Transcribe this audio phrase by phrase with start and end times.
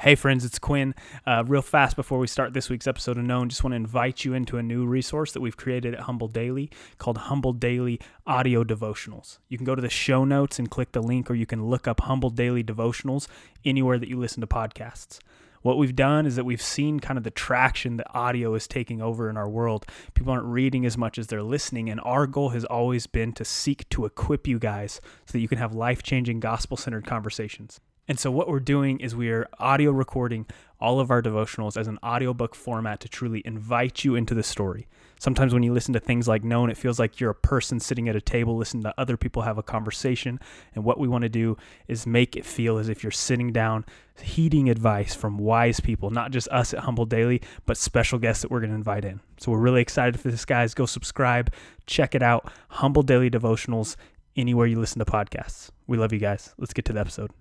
[0.00, 0.94] Hey, friends, it's Quinn.
[1.26, 4.24] Uh, real fast before we start this week's episode of Known, just want to invite
[4.24, 8.62] you into a new resource that we've created at Humble Daily called Humble Daily Audio
[8.62, 9.38] Devotionals.
[9.48, 11.88] You can go to the show notes and click the link, or you can look
[11.88, 13.26] up Humble Daily Devotionals
[13.64, 15.18] anywhere that you listen to podcasts.
[15.62, 19.02] What we've done is that we've seen kind of the traction that audio is taking
[19.02, 19.84] over in our world.
[20.14, 23.44] People aren't reading as much as they're listening, and our goal has always been to
[23.44, 27.80] seek to equip you guys so that you can have life changing, gospel centered conversations.
[28.08, 30.46] And so, what we're doing is we are audio recording
[30.80, 34.88] all of our devotionals as an audiobook format to truly invite you into the story.
[35.20, 38.08] Sometimes, when you listen to things like Known, it feels like you're a person sitting
[38.08, 40.40] at a table listening to other people have a conversation.
[40.74, 43.84] And what we want to do is make it feel as if you're sitting down,
[44.22, 48.50] heeding advice from wise people, not just us at Humble Daily, but special guests that
[48.50, 49.20] we're going to invite in.
[49.38, 50.72] So, we're really excited for this, guys.
[50.72, 51.52] Go subscribe,
[51.86, 52.50] check it out.
[52.70, 53.96] Humble Daily Devotionals,
[54.34, 55.68] anywhere you listen to podcasts.
[55.86, 56.54] We love you guys.
[56.56, 57.32] Let's get to the episode.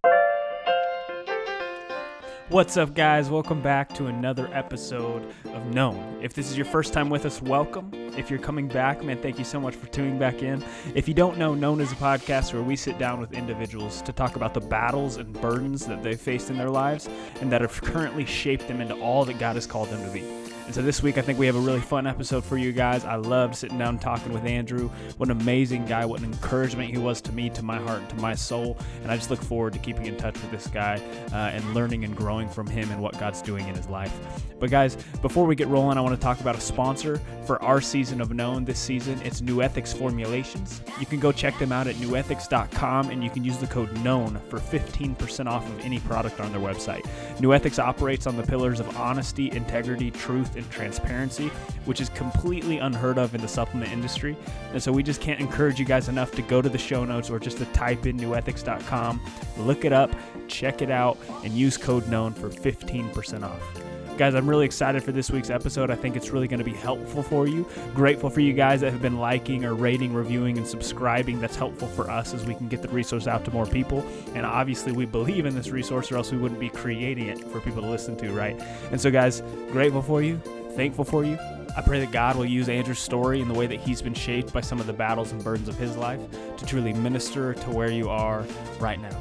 [2.49, 3.29] What's up, guys?
[3.29, 6.19] Welcome back to another episode of Known.
[6.21, 7.91] If this is your first time with us, welcome.
[8.17, 10.63] If you're coming back, man, thank you so much for tuning back in.
[10.95, 14.13] If you don't know, Known is a podcast where we sit down with individuals to
[14.13, 17.09] talk about the battles and burdens that they've faced in their lives
[17.41, 20.46] and that have currently shaped them into all that God has called them to be.
[20.67, 23.05] And so this week, I think we have a really fun episode for you guys.
[23.05, 24.89] I loved sitting down talking with Andrew.
[25.15, 26.03] What an amazing guy.
[26.03, 28.77] What an encouragement he was to me, to my heart, to my soul.
[29.01, 31.01] And I just look forward to keeping in touch with this guy
[31.31, 34.13] uh, and learning and growing from him and what God's doing in his life.
[34.59, 37.79] But guys, before we get rolling, I want to talk about a sponsor for our
[37.79, 39.21] season of Known this season.
[39.23, 40.81] It's New Ethics Formulations.
[40.99, 44.41] You can go check them out at newethics.com and you can use the code KNOWN
[44.49, 47.07] for 15% off of any product on their website.
[47.39, 51.47] New Ethics operates on the pillars of honesty, integrity, truth, and transparency,
[51.85, 54.35] which is completely unheard of in the supplement industry.
[54.73, 57.29] And so we just can't encourage you guys enough to go to the show notes
[57.29, 59.21] or just to type in newethics.com,
[59.57, 60.11] look it up,
[60.47, 63.86] check it out, and use code KNOWN for 15% off.
[64.17, 65.91] Guys, I'm really excited for this week's episode.
[65.91, 67.67] I think it's really going to be helpful for you.
[67.93, 71.39] Grateful for you guys that have been liking or rating, reviewing, and subscribing.
[71.39, 74.03] That's helpful for us as we can get the resource out to more people.
[74.33, 77.59] And obviously, we believe in this resource, or else we wouldn't be creating it for
[77.59, 78.59] people to listen to, right?
[78.89, 80.37] And so, guys, grateful for you,
[80.71, 81.37] thankful for you.
[81.77, 84.51] I pray that God will use Andrew's story and the way that he's been shaped
[84.51, 86.19] by some of the battles and burdens of his life
[86.57, 88.43] to truly minister to where you are
[88.79, 89.15] right now.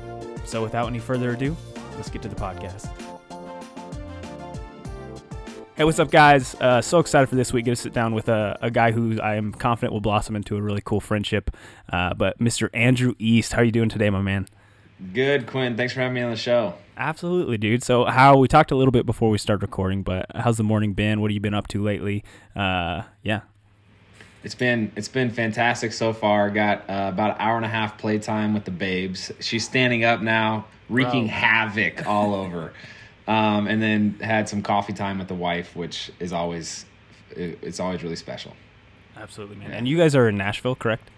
[0.46, 1.54] So, without any further ado,
[1.96, 3.16] let's get to the podcast.
[5.76, 6.54] Hey, what's up, guys?
[6.54, 7.66] Uh, so excited for this week.
[7.66, 10.56] Get to sit down with a, a guy who I am confident will blossom into
[10.56, 11.54] a really cool friendship.
[11.92, 12.70] Uh, but Mr.
[12.72, 14.47] Andrew East, how are you doing today, my man?
[15.12, 15.76] Good, Quinn.
[15.76, 16.72] Thanks for having me on the show.
[16.97, 17.82] Absolutely, dude.
[17.82, 20.94] So, how we talked a little bit before we started recording, but how's the morning
[20.94, 21.20] been?
[21.20, 22.25] What have you been up to lately?
[22.56, 23.42] Uh, yeah,
[24.44, 26.48] It's been it's been fantastic so far.
[26.48, 29.31] Got uh, about an hour and a half playtime with the babes.
[29.41, 32.72] She's standing up now, wreaking havoc all over.
[33.28, 36.87] Um, and then had some coffee time with the wife, which is always
[37.31, 38.54] it's always really special.
[39.16, 39.72] absolutely, man.
[39.72, 41.10] And you guys are in Nashville, correct?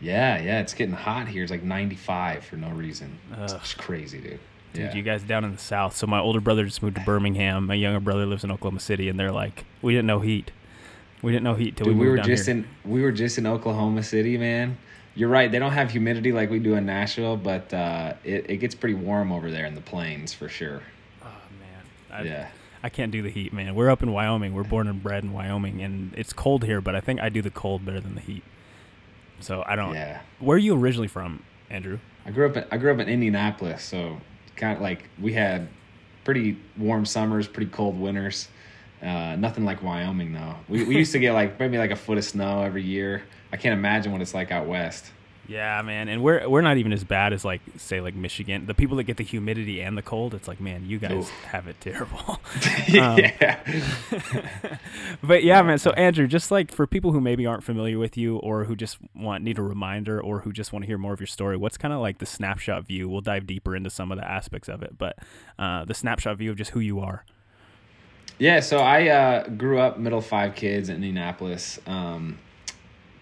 [0.00, 0.60] Yeah, yeah.
[0.60, 1.42] It's getting hot here.
[1.42, 3.18] It's like 95 for no reason.
[3.36, 3.50] Ugh.
[3.60, 4.40] It's crazy, dude.
[4.72, 4.94] Dude, Yeah.
[4.94, 5.96] you guys down in the south.
[5.96, 7.66] So my older brother just moved to Birmingham.
[7.66, 10.50] My younger brother lives in Oklahoma City, and they're like, we didn't know heat.
[11.22, 12.56] We didn't know heat till Dude, we we were just here.
[12.56, 14.76] in we were just in Oklahoma City, man.
[15.16, 15.50] You're right.
[15.50, 18.94] They don't have humidity like we do in Nashville, but uh, it it gets pretty
[18.94, 20.82] warm over there in the plains for sure.
[22.12, 22.48] I, yeah.
[22.82, 23.74] I can't do the heat, man.
[23.74, 24.54] We're up in Wyoming.
[24.54, 27.42] We're born and bred in Wyoming, and it's cold here, but I think I do
[27.42, 28.44] the cold better than the heat.
[29.40, 29.94] So I don't.
[29.94, 30.20] Yeah.
[30.38, 31.98] Where are you originally from, Andrew?
[32.24, 34.20] I grew up in I grew up in Indianapolis, so
[34.56, 35.68] kind of like we had
[36.24, 38.48] pretty warm summers, pretty cold winters.
[39.02, 40.56] Uh, nothing like Wyoming though.
[40.68, 43.22] We we used to get like maybe like a foot of snow every year.
[43.52, 45.12] I can't imagine what it's like out west.
[45.48, 48.66] Yeah, man, and we're we're not even as bad as like say like Michigan.
[48.66, 51.30] The people that get the humidity and the cold, it's like, man, you guys Oof.
[51.46, 52.38] have it terrible.
[52.86, 53.58] yeah.
[55.22, 55.78] but yeah, man.
[55.78, 58.98] So Andrew, just like for people who maybe aren't familiar with you, or who just
[59.16, 61.78] want need a reminder, or who just want to hear more of your story, what's
[61.78, 63.08] kind of like the snapshot view?
[63.08, 65.16] We'll dive deeper into some of the aspects of it, but
[65.58, 67.24] uh, the snapshot view of just who you are.
[68.38, 71.80] Yeah, so I uh, grew up middle five kids in Indianapolis.
[71.86, 72.38] Um,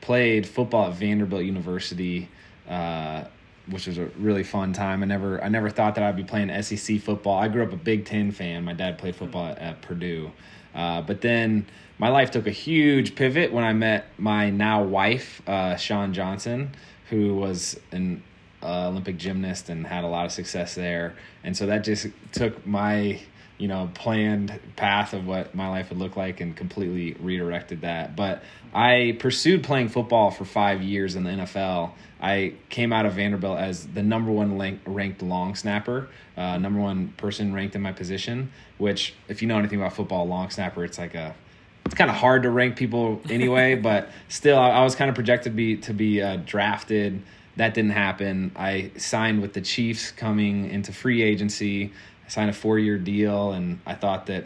[0.07, 2.29] played football at Vanderbilt University,
[2.69, 3.25] uh,
[3.69, 5.03] which was a really fun time.
[5.03, 7.37] I never I never thought that I'd be playing SEC football.
[7.37, 8.65] I grew up a Big Ten fan.
[8.65, 10.31] My dad played football at, at Purdue,
[10.77, 11.67] uh, but then
[11.99, 16.71] my life took a huge pivot when I met my now wife, uh, Shawn Johnson,
[17.11, 18.23] who was an
[18.63, 21.17] uh, Olympic gymnast and had a lot of success there.
[21.43, 23.21] And so that just took my
[23.59, 28.15] you know, planned path of what my life would look like and completely redirected that.
[28.15, 28.43] But
[28.75, 31.93] I pursued playing football for five years in the NFL.
[32.21, 37.09] I came out of Vanderbilt as the number one ranked long snapper, uh, number one
[37.17, 38.53] person ranked in my position.
[38.79, 41.35] Which, if you know anything about football, long snapper, it's like a
[41.87, 43.75] it's kind of hard to rank people anyway.
[43.83, 47.23] but still, I, I, was kind of projected to be to be uh, drafted.
[47.57, 48.53] That didn't happen.
[48.55, 51.93] I signed with the Chiefs coming into free agency.
[52.27, 54.45] I signed a four year deal, and I thought that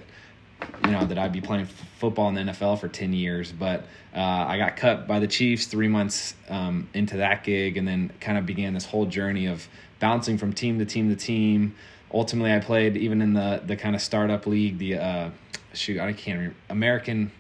[0.85, 3.53] you know that I'd be playing f- football in the NFL for ten years.
[3.53, 3.85] But
[4.15, 8.13] uh, I got cut by the Chiefs three months um, into that gig, and then
[8.21, 9.67] kind of began this whole journey of
[9.99, 11.75] bouncing from team to team to team.
[12.13, 15.31] Ultimately, I played even in the the kind of startup league, the uh,
[15.73, 17.33] shoot, I can't remember American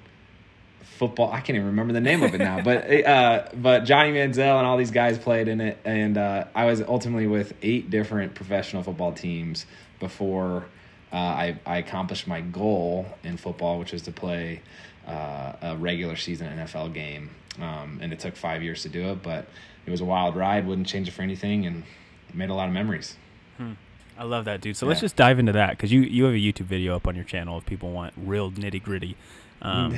[0.83, 1.31] football.
[1.33, 4.67] I can't even remember the name of it now, but uh, but Johnny Manziel and
[4.67, 8.83] all these guys played in it, and uh, I was ultimately with eight different professional
[8.83, 9.67] football teams
[10.01, 10.65] before
[11.13, 14.63] uh, I I accomplished my goal in football, which was to play
[15.07, 17.31] uh, a regular season NFL game.
[17.61, 19.47] Um, and it took five years to do it, but
[19.87, 20.67] it was a wild ride.
[20.67, 21.85] Wouldn't change it for anything, and
[22.33, 23.17] made a lot of memories.
[23.57, 23.73] Hmm.
[24.19, 24.77] I love that, dude.
[24.77, 24.91] So yeah.
[24.91, 27.25] let's just dive into that because you you have a YouTube video up on your
[27.25, 29.17] channel if people want real nitty gritty.
[29.63, 29.95] Um,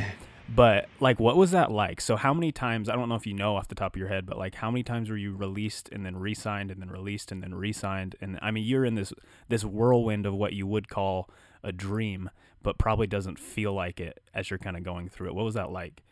[0.48, 2.00] but like, what was that like?
[2.00, 2.88] So how many times?
[2.88, 4.70] I don't know if you know off the top of your head, but like, how
[4.70, 8.16] many times were you released and then re-signed and then released and then re-signed?
[8.20, 9.12] And I mean, you're in this
[9.48, 11.30] this whirlwind of what you would call
[11.62, 12.30] a dream,
[12.62, 15.34] but probably doesn't feel like it as you're kind of going through it.
[15.34, 16.02] What was that like?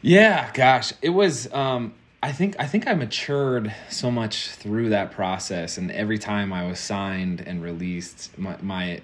[0.00, 1.52] Yeah, gosh, it was.
[1.52, 6.52] Um, I think I think I matured so much through that process, and every time
[6.52, 9.00] I was signed and released, my my,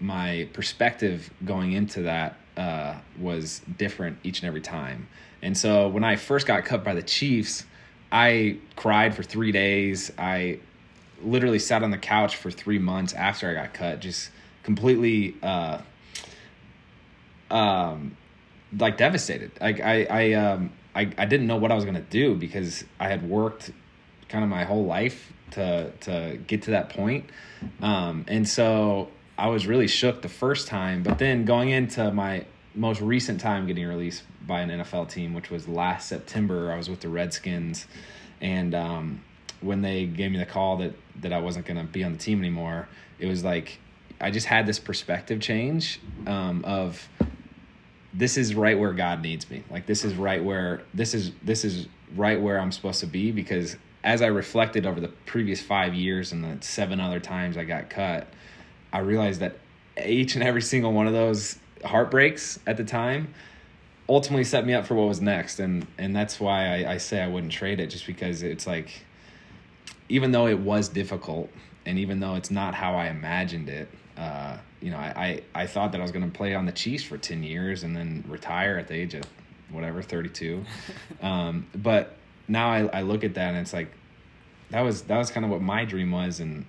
[0.00, 5.08] my perspective going into that uh, was different each and every time.
[5.40, 7.64] And so when I first got cut by the Chiefs,
[8.10, 10.10] I cried for three days.
[10.18, 10.58] I
[11.22, 14.30] literally sat on the couch for three months after I got cut, just
[14.64, 15.80] completely uh,
[17.50, 18.16] um,
[18.76, 19.52] like devastated.
[19.60, 23.08] Like I I um I, I didn't know what I was gonna do because I
[23.08, 23.70] had worked
[24.28, 27.30] kind of my whole life to to get to that point.
[27.80, 32.44] Um, and so I was really shook the first time, but then going into my
[32.74, 36.90] most recent time getting released by an NFL team, which was last September, I was
[36.90, 37.86] with the Redskins,
[38.40, 39.22] and um,
[39.60, 42.40] when they gave me the call that that I wasn't gonna be on the team
[42.40, 42.88] anymore,
[43.20, 43.78] it was like
[44.20, 47.08] I just had this perspective change um, of
[48.12, 49.62] this is right where God needs me.
[49.70, 51.86] Like this is right where this is this is
[52.16, 56.32] right where I'm supposed to be because as I reflected over the previous 5 years
[56.32, 58.28] and the seven other times I got cut,
[58.92, 59.56] I realized that
[60.04, 63.34] each and every single one of those heartbreaks at the time
[64.08, 67.20] ultimately set me up for what was next and and that's why I, I say
[67.20, 69.04] I wouldn't trade it just because it's like
[70.08, 71.50] even though it was difficult
[71.88, 75.66] and even though it's not how I imagined it, uh, you know, I, I, I
[75.66, 78.24] thought that I was going to play on the Chiefs for 10 years and then
[78.28, 79.24] retire at the age of
[79.70, 80.64] whatever, 32.
[81.22, 83.90] um, but now I, I look at that and it's like,
[84.70, 86.40] that was, that was kind of what my dream was.
[86.40, 86.66] And,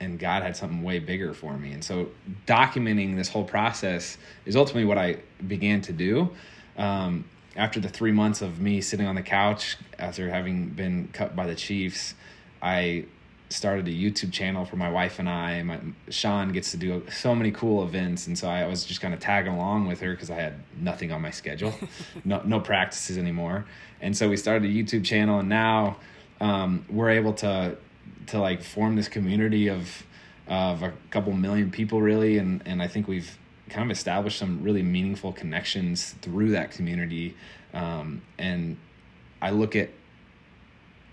[0.00, 1.72] and God had something way bigger for me.
[1.72, 2.08] And so
[2.46, 6.30] documenting this whole process is ultimately what I began to do.
[6.76, 7.24] Um,
[7.56, 11.46] after the three months of me sitting on the couch after having been cut by
[11.46, 12.14] the Chiefs,
[12.60, 13.06] I
[13.48, 15.62] started a YouTube channel for my wife and I.
[15.62, 15.78] My
[16.10, 19.20] Shawn gets to do so many cool events, and so I was just kind of
[19.20, 21.72] tagging along with her because I had nothing on my schedule,
[22.24, 23.64] no no practices anymore.
[24.00, 25.96] And so we started a YouTube channel, and now
[26.40, 27.76] um, we're able to
[28.28, 30.04] to like form this community of
[30.48, 34.62] of a couple million people really, and and I think we've kind of established some
[34.62, 37.36] really meaningful connections through that community.
[37.74, 38.76] Um, and
[39.42, 39.90] I look at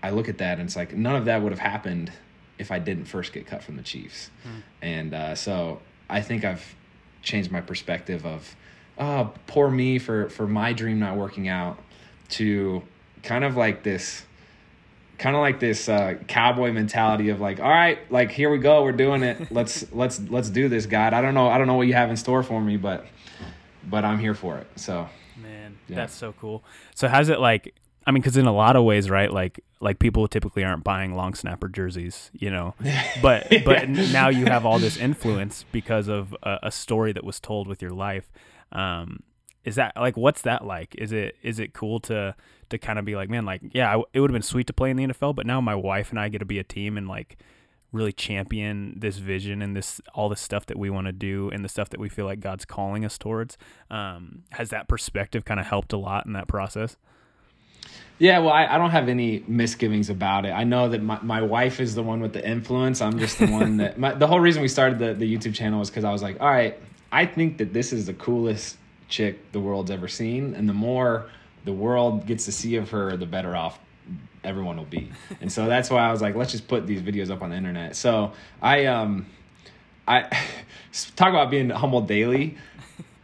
[0.02, 2.12] I look at that and it's like none of that would have happened
[2.58, 4.30] if I didn't first get cut from the Chiefs.
[4.42, 4.58] Hmm.
[4.82, 6.74] And uh, so I think I've
[7.22, 8.54] changed my perspective of,
[8.98, 11.78] oh, poor me for, for my dream not working out
[12.30, 12.82] to
[13.22, 14.24] kind of like this
[15.18, 18.82] kind of like this uh, cowboy mentality of like all right like here we go
[18.82, 21.74] we're doing it let's let's let's do this god i don't know i don't know
[21.74, 23.06] what you have in store for me but
[23.84, 25.08] but i'm here for it so
[25.42, 25.96] man yeah.
[25.96, 27.74] that's so cool so how's it like
[28.06, 29.32] I mean, because in a lot of ways, right?
[29.32, 32.74] Like, like people typically aren't buying long snapper jerseys, you know.
[33.22, 37.40] But but now you have all this influence because of a, a story that was
[37.40, 38.30] told with your life.
[38.72, 39.20] Um,
[39.64, 40.94] is that like what's that like?
[40.96, 42.34] Is it is it cool to
[42.70, 44.90] to kind of be like, man, like yeah, it would have been sweet to play
[44.90, 47.08] in the NFL, but now my wife and I get to be a team and
[47.08, 47.36] like
[47.92, 51.64] really champion this vision and this all the stuff that we want to do and
[51.64, 53.56] the stuff that we feel like God's calling us towards.
[53.90, 56.96] Um, has that perspective kind of helped a lot in that process?
[58.18, 60.50] Yeah, well, I, I don't have any misgivings about it.
[60.50, 63.00] I know that my, my wife is the one with the influence.
[63.00, 63.98] I'm just the one that.
[64.04, 66.40] My, the whole reason we started the, the YouTube channel was because I was like,
[66.40, 66.78] all right,
[67.10, 68.76] I think that this is the coolest
[69.14, 70.54] chick the world's ever seen.
[70.54, 71.30] And the more
[71.64, 73.78] the world gets to see of her, the better off
[74.42, 75.10] everyone will be.
[75.40, 77.56] And so that's why I was like, let's just put these videos up on the
[77.56, 77.96] internet.
[77.96, 79.26] So I, um,
[80.06, 80.22] I
[81.16, 82.56] talk about being humbled daily.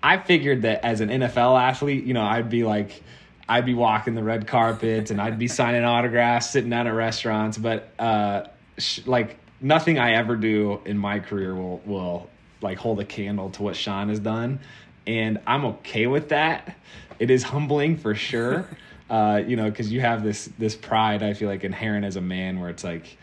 [0.03, 3.03] I figured that as an NFL athlete, you know, I'd be like,
[3.49, 7.59] I'd be walking the red carpet and I'd be signing autographs, sitting down at restaurants,
[7.59, 8.45] but uh,
[8.79, 12.31] sh- like nothing I ever do in my career will will
[12.63, 14.61] like hold a candle to what Shawn has done,
[15.07, 16.76] and I'm okay with that.
[17.19, 18.69] It is humbling for sure,
[19.11, 22.23] uh, you know, because you have this this pride I feel like inherent as a
[22.23, 23.16] man, where it's like.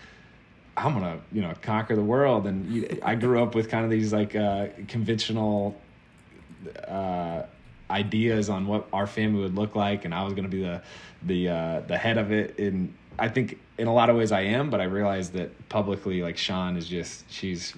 [0.80, 3.90] I'm gonna, you know, conquer the world, and you, I grew up with kind of
[3.90, 5.76] these like uh, conventional
[6.88, 7.44] uh,
[7.90, 10.82] ideas on what our family would look like, and I was going to be the
[11.24, 12.58] the uh, the head of it.
[12.60, 16.22] And I think in a lot of ways I am, but I realized that publicly,
[16.22, 17.74] like Shawn is just she's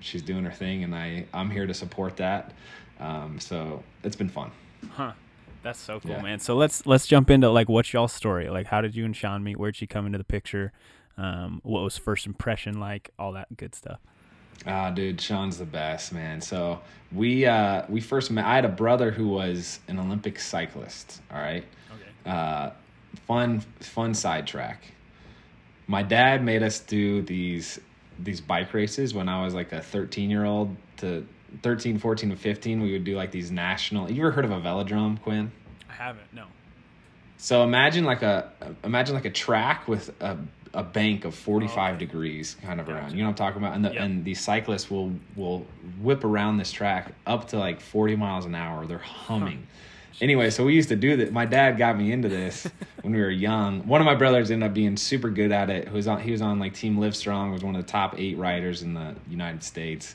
[0.00, 2.52] she's doing her thing, and I I'm here to support that.
[3.00, 4.50] Um, so it's been fun.
[4.92, 5.12] Huh.
[5.62, 6.22] That's so cool, Yeah.
[6.22, 6.38] man.
[6.40, 8.50] So let's let's jump into like what's y'all's story?
[8.50, 9.56] Like how did you and Shawn meet?
[9.58, 10.72] Where'd she come into the picture?
[11.16, 13.10] Um, what was first impression like?
[13.18, 13.98] All that good stuff.
[14.66, 16.40] Ah, dude, Shawn's the best, man.
[16.40, 16.80] So
[17.12, 18.44] we uh, we first met.
[18.44, 21.20] I had a brother who was an Olympic cyclist.
[21.32, 21.64] All right.
[21.94, 22.30] Okay.
[22.30, 22.70] uh,
[23.26, 24.84] fun fun sidetrack.
[25.86, 27.80] My dad made us do these
[28.18, 31.26] these bike races when I was like a 13 year old to
[31.62, 32.80] 13, 14 to 15.
[32.82, 34.10] We would do like these national.
[34.10, 35.50] You ever heard of a velodrome, Quinn?
[35.88, 36.32] I haven't.
[36.32, 36.46] No.
[37.36, 38.50] So imagine like a
[38.82, 40.38] imagine like a track with a
[40.72, 41.98] a bank of 45 Oh, okay.
[42.04, 43.12] degrees kind of around.
[43.12, 43.76] You know what I'm talking about?
[43.76, 44.02] And the Yep.
[44.02, 45.66] and these cyclists will will
[46.00, 48.86] whip around this track up to like 40 miles an hour.
[48.86, 49.66] They're humming.
[50.20, 51.32] Anyway, so we used to do that.
[51.32, 52.68] My dad got me into this
[53.02, 53.86] when we were young.
[53.86, 55.88] One of my brothers ended up being super good at it.
[55.88, 58.36] Who was on he was on like Team Livestrong, was one of the top 8
[58.38, 60.14] riders in the United States.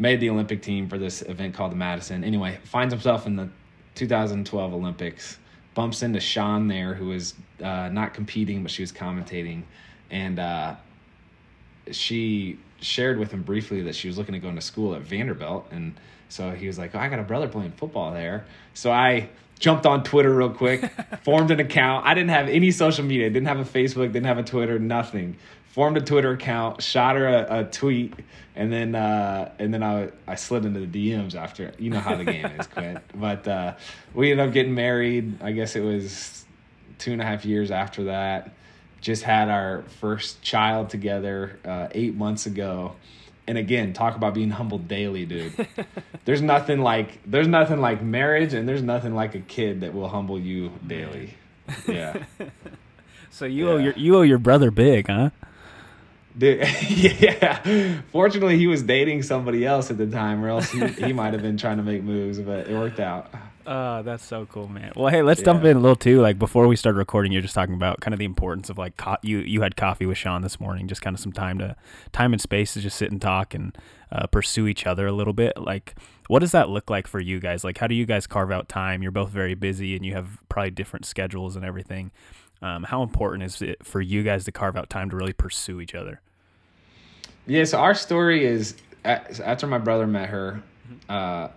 [0.00, 2.24] Made the Olympic team for this event called the Madison.
[2.24, 3.50] Anyway, finds himself in the
[3.94, 5.38] 2012 Olympics
[5.74, 9.62] bumps into Shawn there, who was uh, not competing, but she was commentating,
[10.10, 10.74] and uh,
[11.90, 15.66] she shared with him briefly that she was looking to go into school at Vanderbilt,
[15.70, 15.94] and
[16.28, 19.28] so he was like, oh, "I got a brother playing football there," so I
[19.58, 20.90] jumped on Twitter real quick,
[21.22, 22.06] formed an account.
[22.06, 25.36] I didn't have any social media, didn't have a Facebook, didn't have a Twitter, nothing.
[25.70, 28.14] Formed a Twitter account, shot her a, a tweet,
[28.56, 31.72] and then uh, and then I I slid into the DMs after.
[31.78, 33.00] You know how the game is, Quinn.
[33.14, 33.74] But uh,
[34.12, 35.40] we ended up getting married.
[35.40, 36.44] I guess it was
[36.98, 38.52] two and a half years after that.
[39.00, 42.96] Just had our first child together uh, eight months ago.
[43.46, 45.66] And again, talk about being humbled daily, dude.
[46.24, 50.08] there's nothing like there's nothing like marriage, and there's nothing like a kid that will
[50.08, 51.34] humble you daily.
[51.86, 52.24] Yeah.
[53.32, 55.30] So you owe your you owe your brother big, huh?
[56.38, 58.00] Dude, yeah.
[58.12, 61.42] Fortunately, he was dating somebody else at the time, or else he, he might have
[61.42, 63.32] been trying to make moves, but it worked out.
[63.66, 64.92] Uh, that's so cool, man.
[64.96, 65.70] Well, hey, let's jump Yeah.
[65.72, 66.20] in a little too.
[66.20, 68.96] Like before we started recording, you're just talking about kind of the importance of like
[68.96, 71.76] co- you you had coffee with Shawn this morning, just kind of some time to
[72.12, 73.76] time and space to just sit and talk and
[74.10, 75.56] uh, pursue each other a little bit.
[75.56, 75.94] Like,
[76.26, 77.62] what does that look like for you guys?
[77.62, 79.02] Like, how do you guys carve out time?
[79.02, 82.10] You're both very busy and you have probably different schedules and everything.
[82.62, 85.80] Um, how important is it for you guys to carve out time to really pursue
[85.80, 86.20] each other?
[87.46, 88.74] Yeah, so our story is
[89.04, 90.62] after my brother met her,
[91.08, 91.48] uh,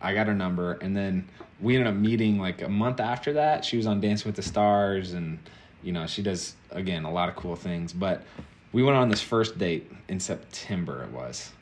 [0.00, 1.28] I got her number, and then
[1.60, 3.64] we ended up meeting like a month after that.
[3.64, 5.38] She was on Dancing with the Stars, and
[5.82, 7.92] you know she does again a lot of cool things.
[7.92, 8.22] But
[8.72, 11.02] we went on this first date in September.
[11.04, 11.52] It was,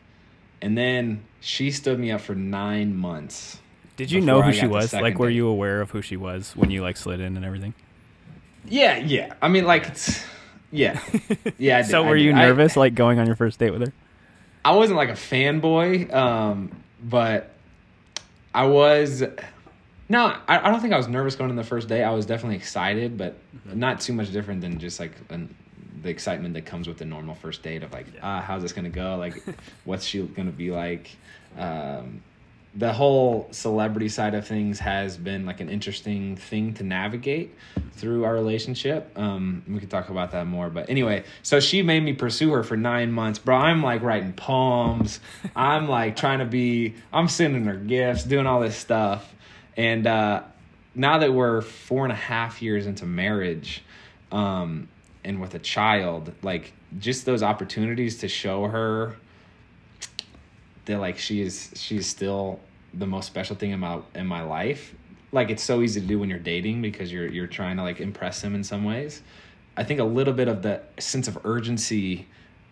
[0.60, 3.60] and then she stood me up for nine months.
[3.96, 4.92] Did you know who I she was?
[4.92, 5.36] Like, were date.
[5.36, 7.74] you aware of who she was when you like slid in and everything?
[8.66, 9.34] Yeah, yeah.
[9.42, 10.24] I mean, like, it's,
[10.70, 11.00] yeah,
[11.58, 11.78] yeah.
[11.78, 12.24] I did, so I were did.
[12.24, 13.92] you I- nervous, like going on your first date with her?
[14.64, 16.70] I wasn't like a fanboy, um,
[17.02, 17.50] but
[18.54, 19.22] I was.
[20.08, 22.04] No, I, I don't think I was nervous going on the first day.
[22.04, 25.54] I was definitely excited, but not too much different than just like an,
[26.02, 28.88] the excitement that comes with the normal first date of like, ah, how's this gonna
[28.90, 29.16] go?
[29.16, 29.42] Like,
[29.84, 31.10] what's she gonna be like?
[31.58, 32.22] Um,
[32.74, 37.54] the whole celebrity side of things has been like an interesting thing to navigate
[37.92, 39.10] through our relationship.
[39.16, 42.62] Um, we could talk about that more, but anyway, so she made me pursue her
[42.62, 43.56] for nine months, bro.
[43.56, 45.20] I'm like writing poems.
[45.56, 46.94] I'm like trying to be.
[47.12, 49.34] I'm sending her gifts, doing all this stuff,
[49.76, 50.42] and uh,
[50.94, 53.84] now that we're four and a half years into marriage,
[54.30, 54.88] um,
[55.24, 59.16] and with a child, like just those opportunities to show her
[60.86, 62.60] that like she is she's still
[62.94, 64.94] the most special thing in my in my life
[65.32, 68.00] like it's so easy to do when you're dating because you're you're trying to like
[68.00, 69.22] impress him in some ways.
[69.76, 72.26] I think a little bit of the sense of urgency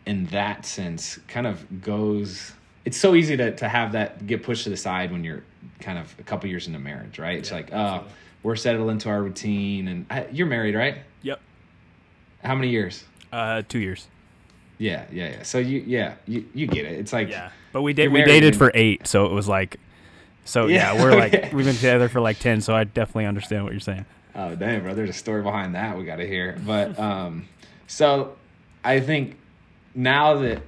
[0.04, 2.52] in that sense kind of goes
[2.84, 5.42] it's so easy to, to have that get pushed to the side when you're
[5.80, 7.38] kind of a couple years into marriage, right?
[7.38, 8.04] It's Yeah, like, oh,
[8.42, 10.96] we're settled into our routine, and I, you're married, right?
[11.22, 11.40] Yep.
[12.42, 13.04] How many years?
[13.30, 14.08] Uh, two years.
[14.78, 15.42] Yeah, yeah, yeah.
[15.42, 16.98] So you, yeah, you, you get it.
[16.98, 18.04] It's like, Yeah, but we did.
[18.04, 19.78] You're We married dated for eight, so it was like,
[20.44, 22.60] so yeah, Yeah, we're like we've been together for like ten.
[22.60, 24.06] So I definitely understand what you're saying.
[24.34, 26.58] oh damn, bro, there's a story behind that we got to hear.
[26.64, 27.46] But um,
[27.86, 28.36] so
[28.84, 29.36] I think
[29.94, 30.62] now that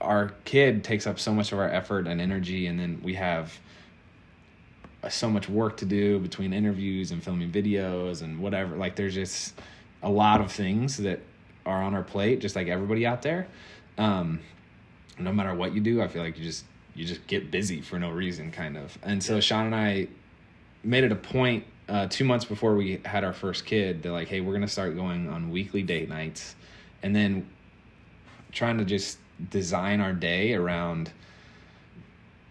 [0.00, 3.58] our kid takes up so much of our effort and energy, and then we have
[5.02, 8.76] uh, so much work to do between interviews and filming videos and whatever.
[8.76, 9.54] Like, there's just
[10.02, 11.20] a lot of things that
[11.66, 13.46] are on our plate, just like everybody out there.
[13.98, 14.40] Um,
[15.20, 17.98] no matter what you do, I feel like you just you just get busy for
[17.98, 18.98] no reason, kind of.
[19.02, 20.08] And so Shawn and I
[20.82, 24.02] made it a point uh, two months before we had our first kid.
[24.02, 26.56] They're like, "Hey, we're gonna start going on weekly date nights,"
[27.02, 27.48] and then
[28.52, 29.18] trying to just
[29.50, 31.12] design our day around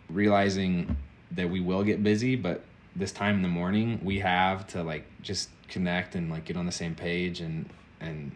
[0.09, 0.97] realizing
[1.31, 2.63] that we will get busy, but
[2.95, 6.65] this time in the morning we have to like just connect and like get on
[6.65, 8.31] the same page and and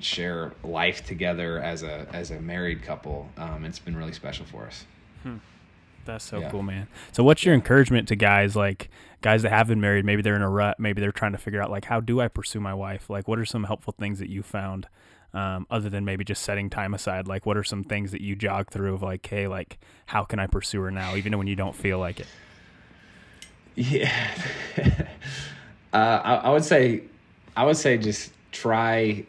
[0.00, 3.28] share life together as a as a married couple.
[3.36, 4.84] Um, it's been really special for us.
[6.04, 6.50] That's so Yeah.
[6.50, 6.86] cool, man.
[7.12, 8.88] So what's your encouragement to guys like
[9.20, 10.06] guys that have been married?
[10.06, 10.80] Maybe they're in a rut.
[10.80, 13.10] Maybe they're trying to figure out like how do I pursue my wife?
[13.10, 14.88] Like what are some helpful things that you found?
[15.34, 18.34] Um, other than maybe just setting time aside, like what are some things that you
[18.34, 21.56] jog through of like, hey, like how can I pursue her now, even when you
[21.56, 22.26] don't feel like it?
[23.74, 24.10] Yeah.
[25.92, 27.02] uh, I, I would say,
[27.54, 29.24] I would say just try,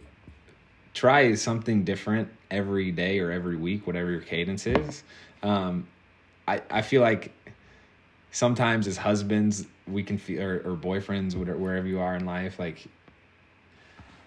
[0.99, 5.01] try something different every day or every week, whatever your cadence is.
[5.41, 5.87] Um,
[6.45, 7.31] I, I feel like
[8.31, 12.59] sometimes as husbands, we can feel, or, or boyfriends, whatever, wherever you are in life,
[12.59, 12.85] like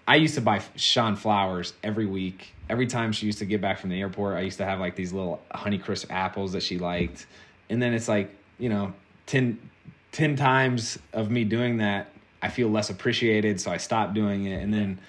[0.07, 2.55] I used to buy Shawn flowers every week.
[2.67, 4.95] Every time she used to get back from the airport, I used to have like
[4.95, 7.27] these little Honeycrisp apples that she liked.
[7.69, 8.93] And then it's like, you know,
[9.27, 9.59] 10,
[10.11, 12.09] 10 times of me doing that,
[12.41, 13.61] I feel less appreciated.
[13.61, 14.61] So I stopped doing it.
[14.63, 14.99] And then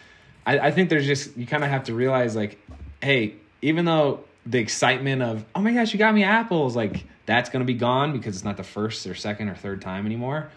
[0.47, 2.59] I, I think there's just, you kind of have to realize like,
[3.03, 7.51] hey, even though the excitement of, oh my gosh, you got me apples, like that's
[7.51, 10.51] going to be gone because it's not the first or second or third time anymore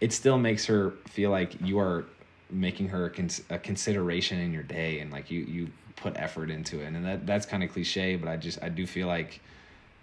[0.00, 2.06] it still makes her feel like you are
[2.50, 6.50] making her a, cons- a consideration in your day and like you you put effort
[6.50, 6.86] into it.
[6.86, 9.40] And that that's kind of cliche but i just i do feel like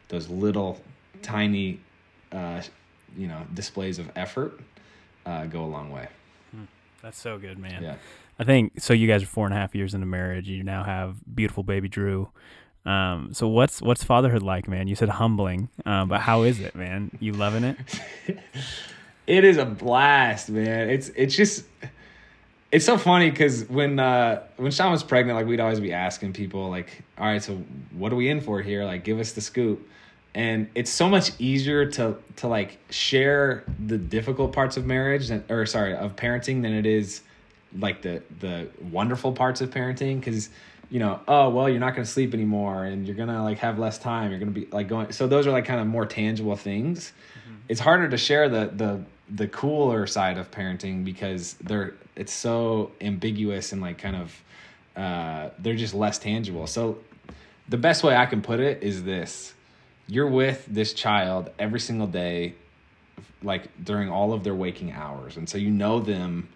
[0.09, 0.79] those little
[1.21, 1.79] tiny
[2.31, 2.61] uh
[3.17, 4.59] you know displays of effort
[5.25, 6.07] uh go a long way.
[7.01, 7.83] That's so good, man.
[7.83, 7.95] yeah
[8.39, 8.93] I think so.
[8.93, 10.47] You guys are four and a half years into marriage.
[10.47, 12.29] You now have beautiful baby Drew.
[12.85, 14.87] Um, so what's what's fatherhood like, man?
[14.87, 17.11] You said humbling, um, but how is it, man?
[17.19, 17.77] You loving it?
[19.27, 20.89] it is a blast, man.
[20.89, 21.65] It's it's just
[22.71, 26.33] it's so funny because when uh when Shawn was pregnant, like we'd always be asking
[26.33, 27.55] people like, all right, so
[27.91, 28.85] what are we in for here?
[28.85, 29.87] Like, give us the scoop.
[30.35, 35.43] And it's so much easier to to like share the difficult parts of marriage than,
[35.49, 37.21] or sorry of parenting than it is
[37.77, 40.49] like the the wonderful parts of parenting because
[40.89, 43.57] you know oh well you're not going to sleep anymore and you're going to like
[43.57, 45.87] have less time you're going to be like going so those are like kind of
[45.87, 47.13] more tangible things.
[47.69, 52.91] It's harder to share the the the cooler side of parenting because they're it's so
[53.01, 54.43] ambiguous and like kind of
[54.95, 56.67] uh they're just less tangible.
[56.67, 56.99] So
[57.67, 59.53] the best way i can put it is this.
[60.07, 62.55] You're with this child every single day
[63.43, 66.47] like during all of their waking hours and so you know them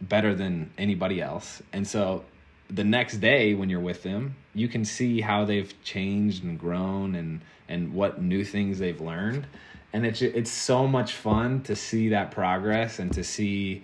[0.00, 2.24] better than anybody else and so
[2.70, 7.14] the next day when you're with them you can see how they've changed and grown
[7.14, 9.46] and and what new things they've learned
[9.92, 13.82] and it's it's so much fun to see that progress and to see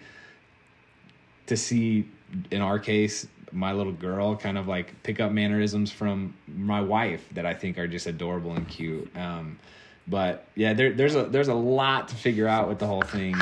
[1.46, 2.08] to see
[2.50, 7.26] in our case my little girl kind of like pick up mannerisms from my wife
[7.32, 9.10] that I think are just adorable and cute.
[9.16, 9.58] Um,
[10.06, 13.34] but yeah, there, there's a there's a lot to figure out with the whole thing.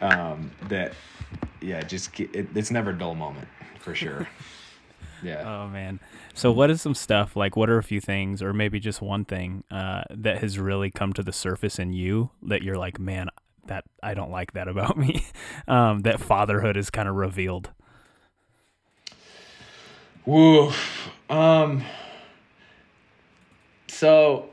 [0.00, 0.92] Um, that
[1.60, 3.48] yeah, just it, it's never a dull moment
[3.80, 4.28] for sure.
[5.22, 5.64] Yeah.
[5.64, 5.98] Oh man.
[6.34, 9.24] So what is some stuff like what are a few things or maybe just one
[9.24, 13.30] thing uh, that has really come to the surface in you that you're like, man,
[13.66, 15.26] that I don't like that about me.
[15.68, 17.70] um, that fatherhood is kind of revealed.
[20.24, 20.72] Woo.
[21.30, 21.84] Um.
[23.88, 24.50] So,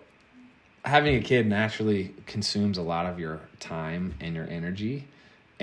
[0.86, 5.08] having a kid naturally consumes a lot of your time and your energy,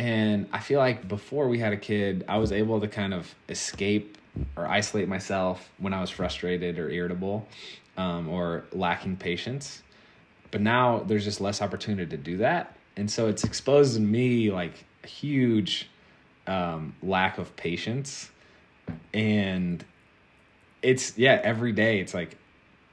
[0.01, 3.35] and I feel like before we had a kid, I was able to kind of
[3.51, 4.17] escape
[4.57, 7.47] or isolate myself when I was frustrated or irritable,
[7.99, 9.83] um, or lacking patience.
[10.53, 14.87] But now there's just less opportunity to do that, and so it's exposed me like
[15.05, 15.91] a huge
[16.47, 18.31] um, lack of patience,
[19.13, 19.85] and
[20.81, 22.39] it's yeah every day it's like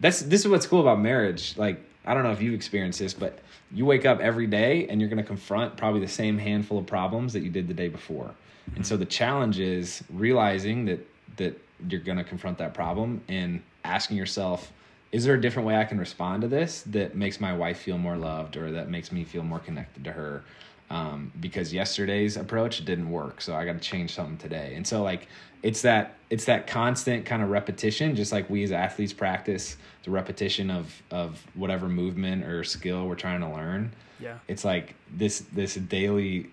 [0.01, 1.55] that's this is what's cool about marriage.
[1.55, 3.39] Like I don't know if you've experienced this, but
[3.71, 6.85] you wake up every day and you're going to confront probably the same handful of
[6.87, 8.33] problems that you did the day before.
[8.75, 13.61] And so the challenge is realizing that that you're going to confront that problem and
[13.83, 14.71] asking yourself,
[15.11, 17.97] is there a different way I can respond to this that makes my wife feel
[17.97, 20.43] more loved or that makes me feel more connected to her?
[20.89, 24.73] Um, because yesterday's approach didn't work, so I got to change something today.
[24.75, 25.27] And so like
[25.61, 30.11] it's that it's that constant kind of repetition, just like we as athletes practice the
[30.11, 33.91] repetition of of whatever movement or skill we're trying to learn.
[34.19, 34.37] Yeah.
[34.47, 36.51] It's like this this daily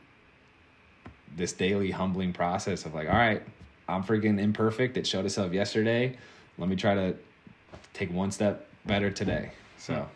[1.37, 3.43] this daily humbling process of like, all right,
[3.89, 4.97] I'm freaking imperfect.
[4.97, 6.17] It showed itself yesterday.
[6.59, 7.17] Let me try to
[7.93, 9.51] take one step better today.
[9.79, 10.09] So,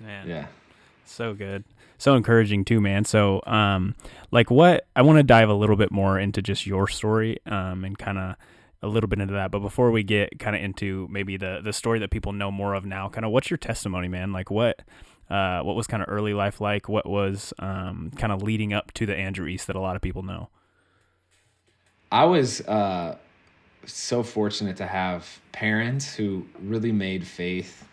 [0.00, 0.28] Man.
[0.28, 0.46] yeah.
[1.04, 1.64] So good.
[1.98, 3.04] So encouraging too, man.
[3.04, 3.94] So, um,
[4.30, 7.84] like what I want to dive a little bit more into just your story, um,
[7.84, 8.36] and kind of
[8.82, 9.50] a little bit into that.
[9.50, 12.74] But before we get kind of into maybe the the story that people know more
[12.74, 14.32] of now, kind of what's your testimony, man?
[14.32, 14.82] Like what,
[15.30, 16.88] uh, what was kind of early life like?
[16.88, 20.02] What was um, kind of leading up to the Andrew East that a lot of
[20.02, 20.50] people know?
[22.12, 23.16] I was uh,
[23.86, 27.86] so fortunate to have parents who really made faith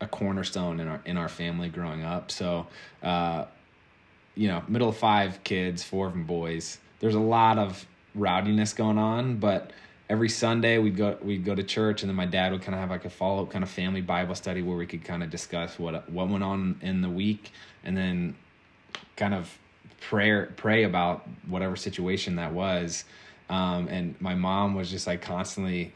[0.00, 2.30] a cornerstone in our in our family growing up.
[2.30, 2.66] So,
[3.02, 3.46] uh,
[4.34, 6.78] you know, middle of five kids, four of them boys.
[7.00, 9.72] There's a lot of rowdiness going on, but
[10.08, 12.80] every Sunday we'd go we'd go to church, and then my dad would kind of
[12.80, 15.30] have like a follow up kind of family Bible study where we could kind of
[15.30, 17.52] discuss what what went on in the week,
[17.84, 18.36] and then
[19.16, 19.58] kind of
[20.00, 23.04] prayer pray about whatever situation that was.
[23.48, 25.92] Um, and my mom was just like constantly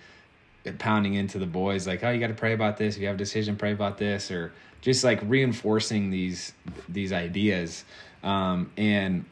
[0.78, 3.16] pounding into the boys like oh you got to pray about this if you have
[3.16, 6.52] a decision pray about this or just like reinforcing these
[6.88, 7.84] these ideas
[8.22, 9.24] um, and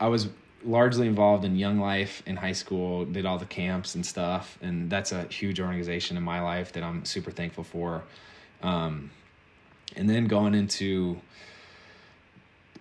[0.00, 0.28] i was
[0.64, 4.88] largely involved in young life in high school did all the camps and stuff and
[4.88, 8.02] that's a huge organization in my life that i'm super thankful for
[8.62, 9.10] um,
[9.96, 11.20] and then going into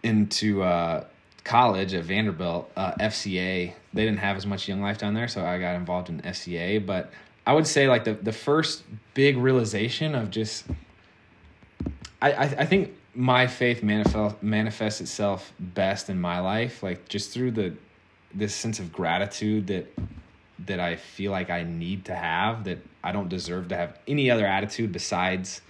[0.04, 1.04] into uh,
[1.44, 5.46] college at Vanderbilt, uh, FCA, they didn't have as much young life down there, so
[5.46, 6.86] I got involved in FCA.
[6.86, 7.12] But
[7.46, 10.66] I would say like the the first big realization of just,
[12.22, 17.32] I I, I think my faith manifest manifests itself best in my life, like just
[17.32, 17.74] through the
[18.34, 19.88] this sense of gratitude that
[20.68, 24.30] that I feel like I need to have that I don't deserve to have any
[24.30, 25.62] other attitude besides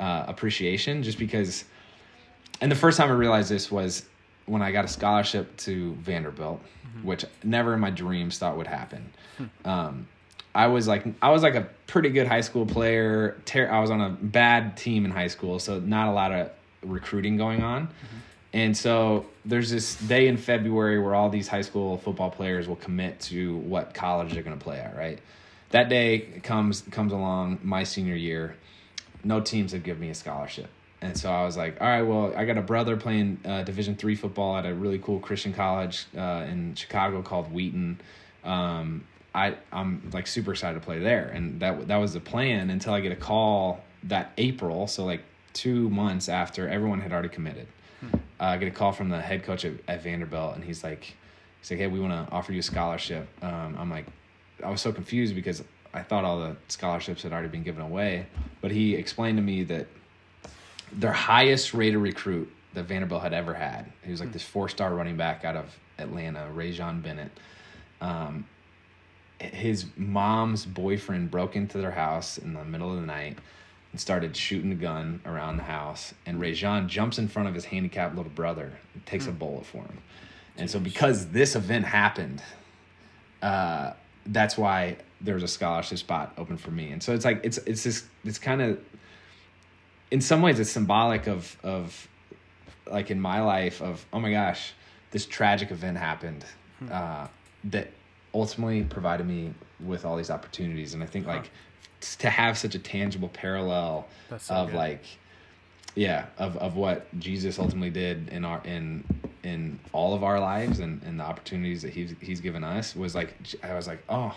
[0.00, 1.64] uh, appreciation, just because.
[2.60, 4.06] And the first time I realized this was
[4.46, 7.06] when I got a scholarship to Vanderbilt, mm-hmm.
[7.06, 9.10] which never in my dreams thought would happen.
[9.36, 9.68] Hmm.
[9.68, 10.08] Um,
[10.56, 13.36] I was like I was like a pretty good high school player.
[13.44, 16.50] Ter- I was on a bad team in high school, so not a lot of
[16.82, 17.88] recruiting going on.
[17.88, 18.16] Mm-hmm.
[18.54, 22.76] And so there's this day in February where all these high school football players will
[22.76, 25.18] commit to what college they're going to play at, right?
[25.70, 28.56] That day comes comes along my senior year.
[29.24, 30.70] No teams have given me a scholarship.
[31.02, 33.94] And so I was like, all right, well, I got a brother playing uh, Division
[33.94, 38.00] three football at a really cool Christian college uh, in Chicago called Wheaton.
[38.42, 39.04] Um,
[39.36, 42.94] I I'm like super excited to play there, and that that was the plan until
[42.94, 45.22] I get a call that April, so like
[45.52, 47.68] two months after everyone had already committed.
[48.00, 48.14] Hmm.
[48.40, 51.14] Uh, I get a call from the head coach at, at Vanderbilt, and he's like,
[51.60, 53.28] he's like, hey, we want to offer you a scholarship.
[53.42, 54.06] Um, I'm like,
[54.64, 58.26] I was so confused because I thought all the scholarships had already been given away,
[58.62, 59.86] but he explained to me that
[60.92, 63.92] their highest rated recruit that Vanderbilt had ever had.
[64.02, 64.34] He was like hmm.
[64.34, 67.32] this four star running back out of Atlanta, Rajon Bennett.
[68.00, 68.46] Um,
[69.40, 73.38] his mom's boyfriend broke into their house in the middle of the night
[73.92, 76.14] and started shooting a gun around the house.
[76.24, 79.28] And Rajon jumps in front of his handicapped little brother and takes mm.
[79.28, 79.38] a hmm.
[79.38, 79.98] bullet for him.
[80.58, 82.42] And so, because this event happened,
[83.42, 83.92] uh,
[84.24, 86.90] that's why there was a scholarship spot open for me.
[86.90, 88.80] And so it's like it's it's this it's kind of
[90.10, 92.08] in some ways it's symbolic of of
[92.90, 94.72] like in my life of oh my gosh
[95.10, 96.44] this tragic event happened
[96.78, 96.88] hmm.
[96.90, 97.26] uh,
[97.64, 97.90] that
[98.36, 101.50] ultimately provided me with all these opportunities and i think like
[102.18, 104.06] to have such a tangible parallel
[104.38, 104.76] so of good.
[104.76, 105.04] like
[105.94, 109.04] yeah of, of what jesus ultimately did in our in
[109.42, 113.14] in all of our lives and, and the opportunities that he's he's given us was
[113.14, 114.34] like i was like oh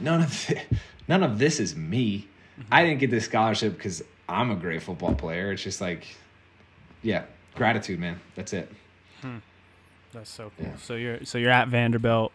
[0.00, 0.58] none of this,
[1.08, 2.26] none of this is me
[2.58, 2.62] mm-hmm.
[2.72, 5.52] i didn't get this scholarship because I'm a great football player.
[5.52, 6.06] It's just like,
[7.02, 7.24] yeah,
[7.54, 8.20] gratitude, man.
[8.34, 8.70] That's it.
[9.22, 9.38] Hmm.
[10.12, 10.66] That's so cool.
[10.66, 10.76] Yeah.
[10.76, 12.32] So you're so you're at Vanderbilt.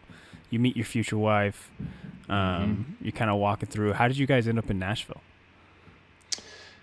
[0.54, 1.68] You meet your future wife.
[2.28, 3.04] Um, mm-hmm.
[3.04, 3.92] You're kind of walking through.
[3.94, 5.20] How did you guys end up in Nashville?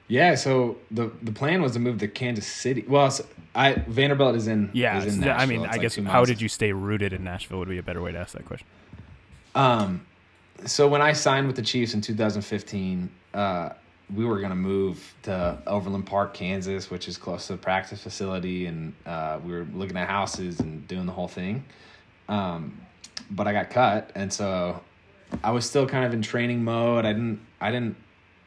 [0.09, 2.83] Yeah, so the the plan was to move to Kansas City.
[2.85, 5.95] Well, so I Vanderbilt is in Yeah, is in I mean, It's I like guess
[5.95, 8.43] how did you stay rooted in Nashville would be a better way to ask that
[8.43, 8.67] question.
[9.55, 10.05] Um,
[10.65, 13.69] so when I signed with the Chiefs in 2015, uh,
[14.13, 18.65] we were gonna move to Overland Park, Kansas, which is close to the practice facility,
[18.65, 21.63] and uh, we were looking at houses and doing the whole thing.
[22.27, 22.81] Um,
[23.29, 24.81] but I got cut, and so
[25.43, 27.05] I was still kind of in training mode.
[27.05, 27.95] I didn't, I didn't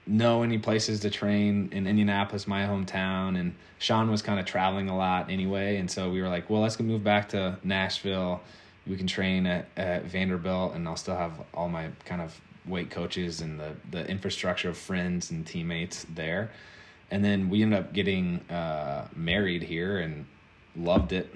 [0.07, 4.89] know any places to train in Indianapolis, my hometown, and Shawn was kind of traveling
[4.89, 8.41] a lot anyway, and so we were like, well, let's go move back to Nashville.
[8.87, 12.91] We can train at, at Vanderbilt, and I'll still have all my kind of weight
[12.91, 16.51] coaches and the the infrastructure of friends and teammates there.
[17.11, 20.27] And then we ended up getting uh, married here and
[20.75, 21.33] loved it.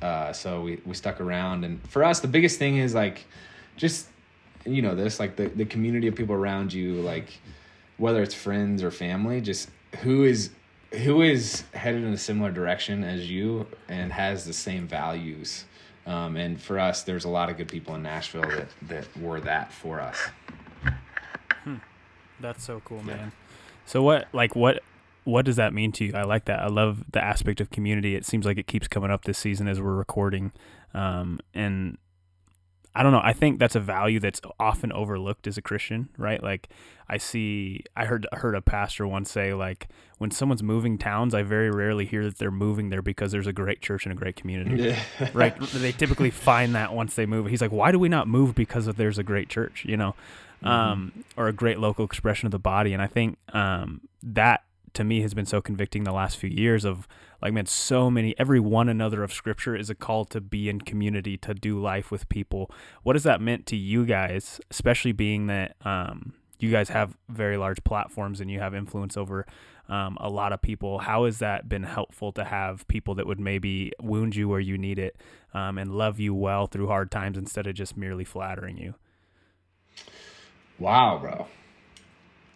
[0.00, 1.64] Uh, so we, we stuck around.
[1.64, 3.24] And for us, the biggest thing is like
[3.76, 4.08] just,
[4.64, 7.38] you know, this like the, the community of people around you, like
[7.96, 9.70] whether it's friends or family, just
[10.02, 10.50] who is
[11.04, 15.64] who is headed in a similar direction as you and has the same values.
[16.06, 19.40] Um, and for us, there's a lot of good people in Nashville that, that were
[19.40, 20.18] that for us.
[22.40, 23.32] That's so cool, man.
[23.86, 24.82] So what like what
[25.24, 26.12] what does that mean to you?
[26.14, 26.60] I like that.
[26.60, 28.16] I love the aspect of community.
[28.16, 30.52] It seems like it keeps coming up this season as we're recording.
[30.94, 31.98] Um, and
[32.94, 33.22] I don't know.
[33.22, 36.42] I think that's a value that's often overlooked as a Christian, right?
[36.42, 36.68] Like
[37.08, 41.42] I see I heard heard a pastor once say like when someone's moving towns, I
[41.42, 44.36] very rarely hear that they're moving there because there's a great church and a great
[44.36, 44.82] community.
[44.82, 45.28] Yeah.
[45.32, 48.54] right they typically find that once they move he's like why do we not move
[48.54, 50.14] because of there's a great church you know
[50.62, 54.62] um, or a great local expression of the body and i think um, that
[54.94, 57.06] to me has been so convicting the last few years of
[57.40, 60.80] like man so many every one another of scripture is a call to be in
[60.80, 62.70] community to do life with people
[63.02, 67.56] what has that meant to you guys especially being that um, you guys have very
[67.56, 69.46] large platforms and you have influence over
[69.88, 71.00] um, a lot of people.
[71.00, 74.78] How has that been helpful to have people that would maybe wound you where you
[74.78, 75.16] need it
[75.54, 78.94] um, and love you well through hard times instead of just merely flattering you?
[80.78, 81.46] Wow, bro.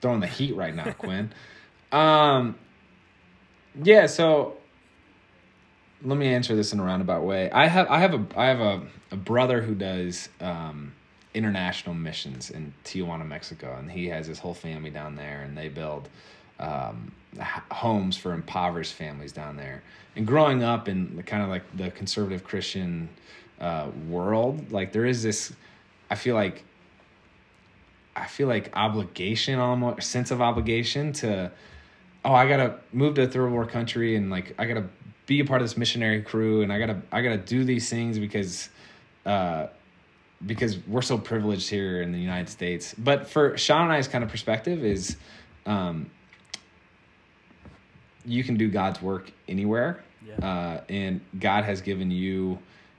[0.00, 1.32] Throwing the heat right now, Quinn.
[1.92, 2.56] Um
[3.82, 4.56] yeah, so
[6.02, 7.50] let me answer this in a roundabout way.
[7.50, 10.92] I have I have a I have a, a brother who does um
[11.36, 15.68] international missions in Tijuana, Mexico, and he has his whole family down there and they
[15.68, 16.08] build
[16.58, 17.12] um,
[17.70, 19.82] homes for impoverished families down there.
[20.16, 23.10] And growing up in kind of like the conservative Christian
[23.60, 25.52] uh, world, like there is this,
[26.10, 26.64] I feel like,
[28.16, 31.52] I feel like obligation almost sense of obligation to,
[32.26, 34.88] oh, I gotta move to a third world country and like I gotta
[35.26, 38.18] be a part of this missionary crew and I gotta I gotta do these things
[38.18, 38.68] because,
[39.24, 39.68] uh,
[40.44, 42.94] because we're so privileged here in the United States.
[42.98, 45.16] But for Shawn and I's kind of perspective is,
[45.64, 46.10] um,
[48.24, 50.02] you can do God's work anywhere.
[50.26, 50.46] Yeah.
[50.46, 52.58] Uh, and God has given you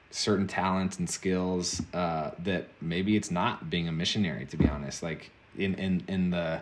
[0.09, 5.03] certain talents and skills uh, that maybe it's not being a missionary, to be honest.
[5.03, 6.61] Like in, in, in the,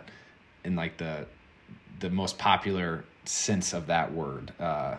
[0.64, 1.26] in like the,
[2.00, 4.52] the most popular sense of that word.
[4.60, 4.96] Uh,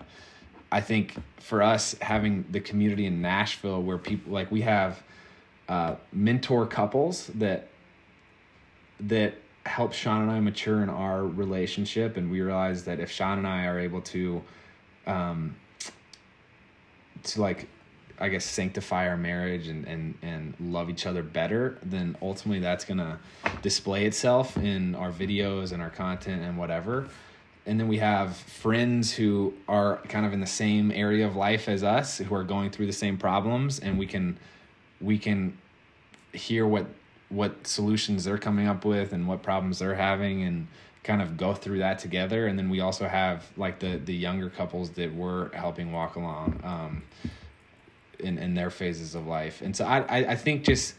[0.72, 5.02] I think for us having the community in Nashville where people like we have
[5.70, 7.70] uh, mentor couples that
[9.00, 9.36] that
[9.68, 13.48] help Shawn and I mature in our relationship, and we realize that if Shawn and
[13.48, 14.42] I are able to,
[15.06, 15.56] um,
[17.24, 17.68] to like,
[18.20, 22.86] I guess sanctify our marriage and and and love each other better, then ultimately that's
[22.86, 23.20] gonna
[23.62, 27.08] display itself in our videos and our content and whatever.
[27.66, 31.68] And then we have friends who are kind of in the same area of life
[31.68, 34.38] as us, who are going through the same problems, and we can
[35.02, 35.58] we can
[36.34, 36.88] hear what
[37.30, 40.68] what solutions they're coming up with and what problems they're having and
[41.04, 44.50] kind of go through that together and then we also have like the the younger
[44.50, 47.02] couples that we're helping walk along um
[48.20, 50.96] in in their phases of life and so i i, I think just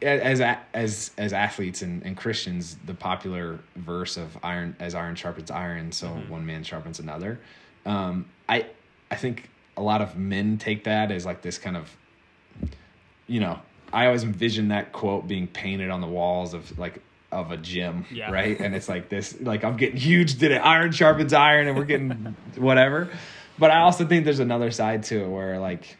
[0.00, 0.40] as
[0.72, 5.90] as as athletes and, and Christians, the popular verse of iron as iron sharpens iron,
[5.92, 6.30] so Mm-hmm.
[6.30, 7.40] one man sharpens another.
[7.84, 8.66] Um, I
[9.10, 11.90] I think a lot of men take that as like this kind of,
[13.26, 13.58] you know,
[13.92, 18.06] I always envision that quote being painted on the walls of like of a gym,
[18.10, 18.30] Yeah.
[18.30, 18.58] right?
[18.58, 20.58] And it's like this, like I'm getting huge, did it?
[20.64, 22.10] Iron sharpens iron, and we're getting
[22.56, 23.10] whatever.
[23.58, 25.96] But I also think there's another side to it where like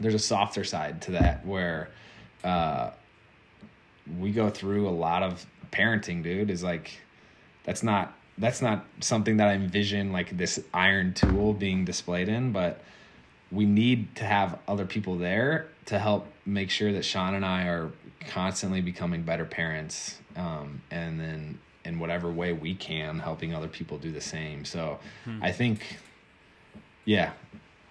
[0.00, 1.90] there's a softer side to that where
[2.42, 2.90] uh,
[4.18, 6.50] we go through a lot of parenting, dude.
[6.50, 6.98] Is like
[7.64, 12.52] that's not that's not something that I envision like this iron tool being displayed in,
[12.52, 12.82] but
[13.52, 17.64] we need to have other people there to help make sure that Shawn and I
[17.64, 17.92] are
[18.28, 23.98] constantly becoming better parents, um, and then in whatever way we can, helping other people
[23.98, 24.64] do the same.
[24.64, 25.40] So Hmm.
[25.42, 25.98] I think,
[27.04, 27.32] yeah,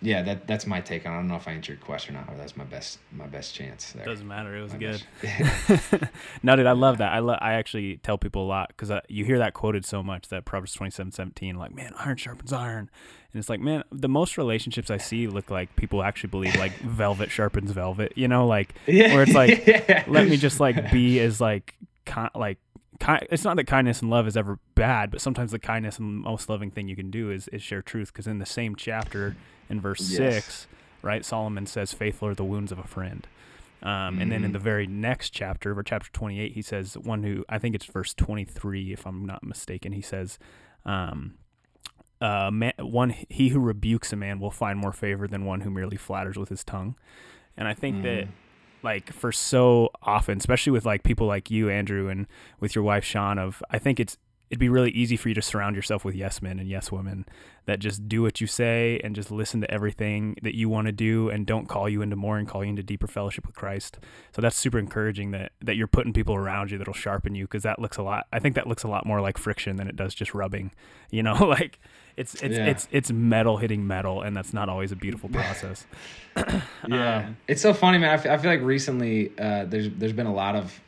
[0.04, 1.14] yeah, that that's my take on.
[1.14, 1.16] it.
[1.16, 3.26] I don't know if I answered your question or not, but that's my best my
[3.26, 4.06] best chance there.
[4.06, 4.56] Doesn't matter.
[4.56, 5.04] It was My good.
[6.44, 7.14] no, dude, I love that.
[7.14, 10.28] I lo- I actually tell people a lot because you hear that quoted so much
[10.28, 12.90] that Proverbs twenty seven seventeen, like, man, iron sharpens iron.
[13.32, 16.74] And it's like, man, the most relationships I see look like people actually believe like
[16.80, 20.04] velvet sharpens velvet, you know, like yeah, where it's like, yeah.
[20.08, 22.60] let me just like be as like, ki- like,
[23.06, 26.22] ki- it's not that kindness and love is ever bad, but sometimes the kindness and
[26.22, 28.12] most loving thing you can do is, is share truth.
[28.14, 29.36] Because in the same chapter,
[29.70, 30.18] in verse Yes.
[30.18, 30.68] six,
[31.02, 33.28] right, Solomon says, "Faithful are the wounds of a friend."
[33.82, 34.54] Um, And then in Mhm.
[34.54, 38.14] the very next chapter, or chapter 28, he says, one who, I think it's verse
[38.14, 40.40] 23, if I'm not mistaken, he says,
[40.86, 41.34] um,
[42.22, 45.70] uh, man, one, he who rebukes a man will find more favor than one who
[45.70, 46.96] merely flatters with his tongue.
[47.58, 48.32] And I think that, Mhm.
[48.84, 52.28] Like, for so often, especially with like people like you, Andrew, and
[52.60, 54.18] with your wife, Shawn, of, I think it's,
[54.54, 57.26] it'd be really easy for you to surround yourself with yes men and yes women
[57.66, 60.92] that just do what you say and just listen to everything that you want to
[60.92, 63.98] do and don't call you into more and call you into deeper fellowship with Christ.
[64.36, 67.64] So that's super encouraging that that you're putting people around you that'll sharpen you because
[67.64, 68.28] that looks a lot.
[68.32, 70.72] I think that looks a lot more like friction than it does just rubbing.
[71.10, 71.80] You know, like
[72.16, 72.68] it's it's Yeah.
[72.68, 75.88] it's it's metal hitting metal, and that's not always a beautiful process.
[76.88, 78.10] Yeah, Um, it's so funny, man.
[78.12, 80.80] I, f- I feel like recently uh, there's there's been a lot of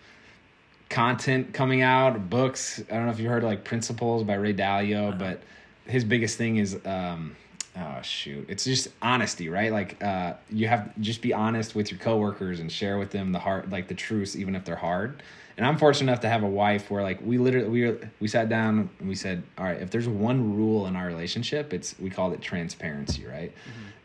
[0.89, 2.81] content coming out, books.
[2.89, 5.17] I don't know if you heard like Principles by Ray Dalio, Uh-huh.
[5.17, 5.41] but
[5.85, 7.35] his biggest thing is um,
[7.77, 9.71] oh shoot, it's just honesty, right?
[9.71, 13.39] Like uh, you have just be honest with your coworkers and share with them the
[13.39, 15.21] heart, like the truths, even if they're hard.
[15.57, 18.27] And I'm fortunate enough to have a wife where like we literally we were, we
[18.27, 21.95] sat down and we said, all right, if there's one rule in our relationship, it's
[21.99, 23.53] we called it transparency, right?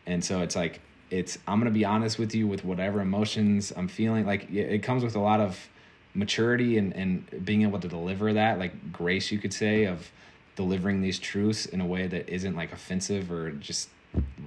[0.07, 3.89] And so it's like it's I'm gonna be honest with you with whatever emotions I'm
[3.89, 4.27] feeling.
[4.27, 5.69] Like it comes with a lot of
[6.15, 10.11] maturity and and being able to deliver that, like grace, you could say, of
[10.57, 13.89] delivering these truths in a way that isn't like offensive or just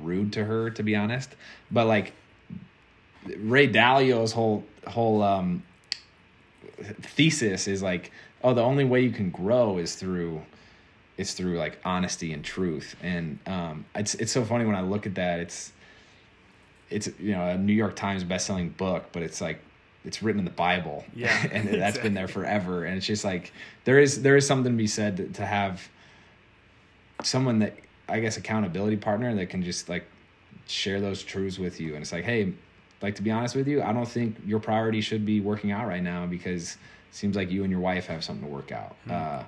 [0.02, 1.36] rude to her, to be honest.
[1.72, 2.14] But like
[3.38, 5.64] Ray Dalio's whole whole um,
[7.02, 8.12] thesis is like,
[8.44, 10.42] oh, the only way you can grow is through
[11.18, 12.96] is through like honesty and truth.
[13.02, 15.40] And um, it's it's so funny when I look at that.
[15.40, 15.72] It's
[16.90, 19.60] it's you know a New York Times best-selling book, but it's like
[20.06, 21.06] it's written in the Bible.
[21.16, 22.86] Yeah, and that's been there forever.
[22.86, 23.52] And it's just like
[23.86, 25.88] there is there is something to be said to, to have
[27.24, 27.76] someone that
[28.08, 30.06] I guess accountability partner that can just like
[30.68, 31.94] share those truths with you.
[31.94, 32.54] And it's like, hey,
[33.02, 35.88] like to be honest with you, I don't think your priority should be working out
[35.88, 36.78] right now because it
[37.12, 38.96] seems like you and your wife have something to work out.
[39.06, 39.12] Hmm.
[39.12, 39.44] Uh,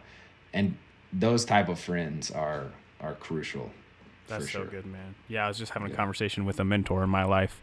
[0.54, 0.78] and
[1.12, 2.66] those type of friends are
[3.02, 3.72] are crucial.
[4.28, 4.66] That's so sure.
[4.66, 5.14] good, man.
[5.28, 7.62] Yeah, I was just having a conversation with a mentor in my life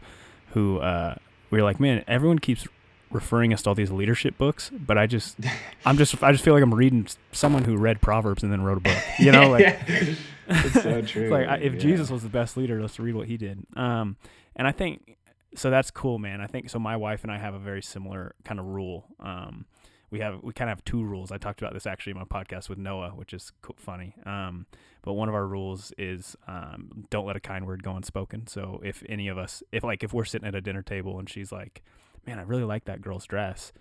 [0.51, 1.15] who uh,
[1.49, 2.67] we were like, man, everyone keeps
[3.13, 5.37] referring us to all these leadership books, but I just,
[5.85, 8.77] I'm just, I just feel like I'm reading someone who read Proverbs and then wrote
[8.77, 8.97] a book.
[9.19, 9.79] You know, like
[10.47, 11.23] it's so true.
[11.23, 11.79] it's like I, if Yeah.
[11.79, 13.65] Jesus was the best leader, let's read what he did.
[13.75, 14.17] Um,
[14.55, 15.17] and I think
[15.55, 15.69] so.
[15.69, 16.41] That's cool, man.
[16.41, 16.79] I think so.
[16.79, 19.05] My wife and I have a very similar kind of rule.
[19.19, 19.65] Um,
[20.11, 21.31] we have we kind of have two rules.
[21.31, 24.13] I talked about this actually in my podcast with Noah, which is funny.
[24.25, 24.67] Um,
[25.01, 28.45] but one of our rules is um, don't let a kind word go unspoken.
[28.47, 31.27] So if any of us, if like if we're sitting at a dinner table and
[31.29, 31.81] she's like,
[32.25, 33.71] "Man, I really like that girl's dress,"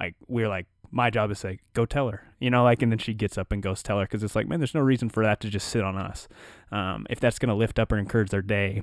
[0.00, 2.98] like we're like, my job is say, "Go tell her," you know, like, and then
[2.98, 5.24] she gets up and goes tell her because it's like, man, there's no reason for
[5.24, 6.28] that to just sit on us.
[6.70, 8.82] Um, if that's gonna lift up or encourage their day.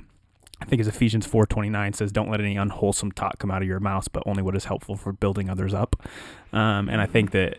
[0.62, 3.80] I think as Ephesians 4:29 says, "Don't let any unwholesome talk come out of your
[3.80, 5.96] mouth, but only what is helpful for building others up."
[6.54, 7.58] Um, and I think that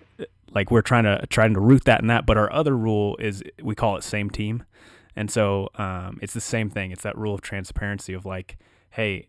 [0.55, 3.43] like we're trying to trying to root that in that, but our other rule is
[3.61, 4.65] we call it same team,
[5.17, 6.91] and so um, it's the same thing.
[6.91, 8.57] It's that rule of transparency of like,
[8.91, 9.29] hey,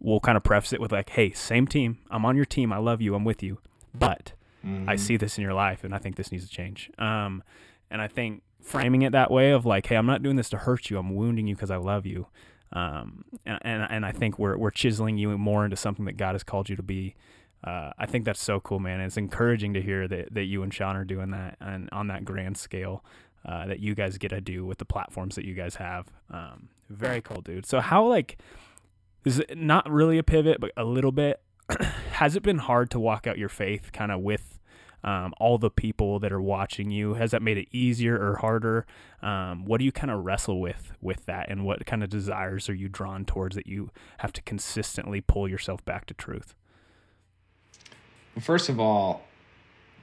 [0.00, 1.98] we'll kind of preface it with like, hey, same team.
[2.10, 2.72] I'm on your team.
[2.72, 3.14] I love you.
[3.14, 3.58] I'm with you,
[3.94, 4.32] but
[4.64, 4.98] I Mhm.
[4.98, 6.90] see this in your life, and I think this needs to change.
[6.98, 7.42] Um,
[7.90, 10.58] and I think framing it that way of like, hey, I'm not doing this to
[10.58, 10.98] hurt you.
[10.98, 12.26] I'm wounding you because I love you.
[12.72, 16.32] Um, and, and and I think we're we're chiseling you more into something that God
[16.34, 17.14] has called you to be.
[17.64, 19.00] Uh, I think that's so cool, man.
[19.00, 22.06] And it's encouraging to hear that that you and Shawn are doing that and on
[22.08, 23.04] that grand scale.
[23.42, 26.08] Uh, that you guys get to do with the platforms that you guys have.
[26.30, 27.64] Um, very cool, dude.
[27.64, 28.36] So how like
[29.24, 31.40] is it not really a pivot, but a little bit?
[32.12, 34.58] Has it been hard to walk out your faith kind of with
[35.02, 37.14] um, all the people that are watching you?
[37.14, 38.86] Has that made it easier or harder?
[39.22, 42.68] Um, what do you kind of wrestle with with that, and what kind of desires
[42.68, 46.54] are you drawn towards that you have to consistently pull yourself back to truth?
[48.38, 49.22] First of all,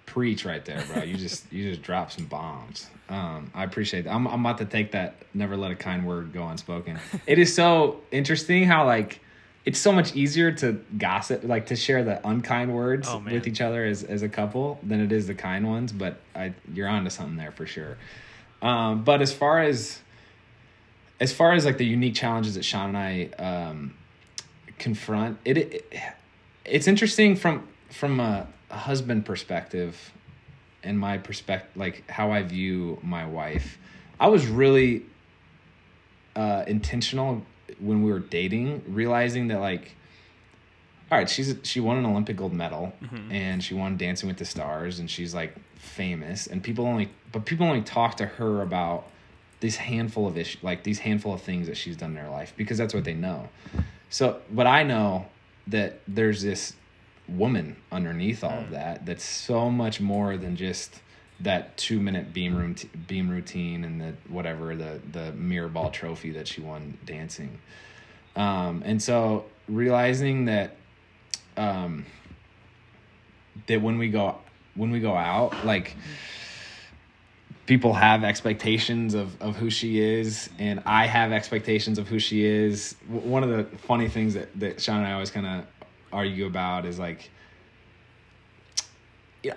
[0.07, 1.03] preach right there, bro.
[1.03, 2.87] You just you just drop some bombs.
[3.09, 4.13] Um, I appreciate that.
[4.13, 5.15] I'm I'm about to take that.
[5.35, 6.97] Never let a kind word go unspoken.
[7.27, 9.19] it is so interesting how like
[9.67, 13.59] it's so much easier to gossip, like to share the unkind words Oh, with each
[13.59, 15.91] other as, as a couple than it is the kind ones.
[15.91, 17.97] But I, you're onto something there for sure.
[18.61, 19.99] Um, but as far as,
[21.19, 23.93] as far as like the unique challenges that Shawn and I um,
[24.79, 25.93] confront, it, it
[26.63, 30.11] it's interesting from from a, a husband perspective,
[30.83, 33.77] and my perspective, like how I view my wife.
[34.19, 35.03] I was really
[36.35, 37.43] uh, intentional
[37.79, 39.95] when we were dating, realizing that like,
[41.11, 42.93] all right, she's she won an Olympic gold medal,
[43.31, 47.45] and she won Dancing with the Stars, and she's like famous, and people only but
[47.45, 49.07] people only talk to her about
[49.59, 52.53] these handful of issues, like these handful of things that she's done in her life,
[52.57, 53.49] because that's what they know.
[54.09, 55.25] So, but I know
[55.67, 56.73] that there's this
[57.27, 61.01] woman underneath all of that that's so much more than just
[61.39, 62.75] that two minute beam room
[63.07, 67.59] beam routine and the whatever the the mirror ball trophy that she won dancing.
[68.35, 70.75] Um and so realizing that
[71.57, 72.05] um
[73.67, 74.37] that when we go
[74.75, 75.95] when we go out like
[77.65, 82.45] people have expectations of, of who she is and i have expectations of who she
[82.45, 82.95] is.
[83.11, 85.65] W- one of the funny things that, that shawn and i always kind of
[86.11, 87.29] argue about is like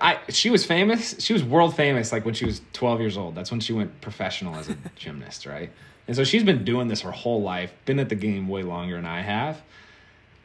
[0.00, 1.16] I she was famous.
[1.18, 3.34] She was world famous like when she was 12 years old.
[3.34, 5.70] That's when she went professional as a gymnast, right?
[6.06, 8.96] And so she's been doing this her whole life, been at the game way longer
[8.96, 9.60] than I have.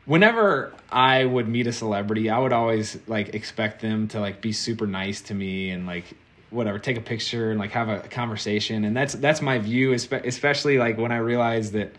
[0.06, 4.52] Whenever I would meet a celebrity, I would always like expect them to like be
[4.52, 6.06] super nice to me and like
[6.52, 8.86] whatever, take a picture and like have a conversation.
[8.86, 11.94] And that's that's my view, especially like when I realize that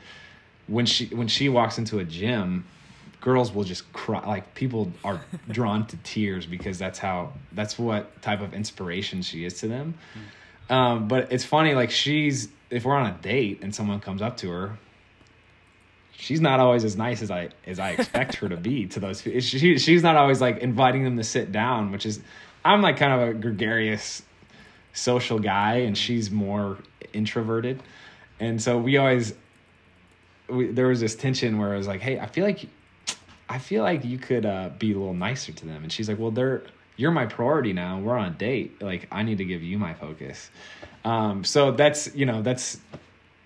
[0.68, 2.64] when she when she walks into a gym,
[3.26, 5.20] girls will just cry like people are
[5.50, 9.94] drawn to tears because that's how that's what type of inspiration she is to them.
[10.70, 14.36] Um, but it's funny like she's if we're on a date and someone comes up
[14.38, 14.78] to her
[16.18, 19.20] she's not always as nice as i as i expect her to be to those
[19.20, 22.18] she, she's not always like inviting them to sit down which is
[22.64, 24.22] i'm like kind of a gregarious
[24.96, 26.78] social guy and she's more
[27.12, 27.82] introverted.
[28.40, 29.34] And so we always
[30.48, 32.68] we, there was this tension where I was like, "Hey, I feel like,
[33.48, 36.18] I feel like you could uh, be a little nicer to them." And she's like,
[36.18, 36.62] "Well, they're
[36.96, 38.00] you're my priority now.
[38.00, 38.82] We're on a date.
[38.82, 40.50] Like, I need to give you my focus."
[41.04, 42.80] Um, so that's you know that's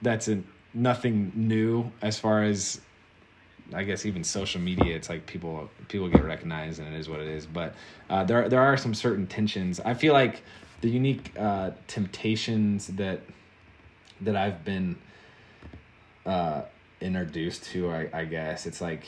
[0.02, 0.42] that's a,
[0.72, 2.80] nothing new as far as
[3.74, 4.96] I guess even social media.
[4.96, 7.46] It's like people people get recognized and it is what it is.
[7.46, 7.74] But
[8.08, 9.80] uh, there there are some certain tensions.
[9.80, 10.42] I feel like
[10.80, 13.20] the unique uh, temptations that
[14.20, 14.96] that I've been
[16.26, 16.62] uh,
[17.00, 19.04] introduced to, I, I guess it's like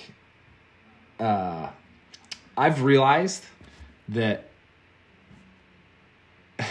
[1.23, 1.70] uh,
[2.57, 3.45] I've realized
[4.09, 4.49] that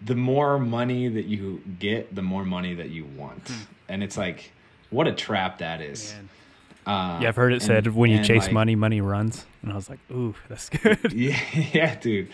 [0.00, 3.50] the more money that you get, the more money that you want,
[3.88, 4.52] and it's like
[4.90, 6.14] what a trap that is.
[6.86, 9.46] Uh, Yeah, I've heard it and- said when you chase like, money, money runs.
[9.62, 11.12] And I was like, ooh, that's good.
[11.12, 11.38] yeah,
[11.72, 12.28] yeah, dude.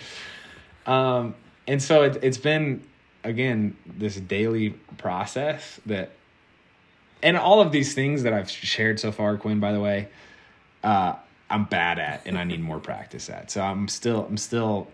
[0.87, 1.35] Um,
[1.67, 2.83] and so it, it's been
[3.25, 6.13] again this daily process that,
[7.23, 9.61] and all of these things that I've shared so far, Quinn.
[9.61, 10.09] By the way,
[10.89, 11.17] uh,
[11.51, 13.51] I'm bad at, and I need more practice at.
[13.51, 14.89] So I'm still, I'm still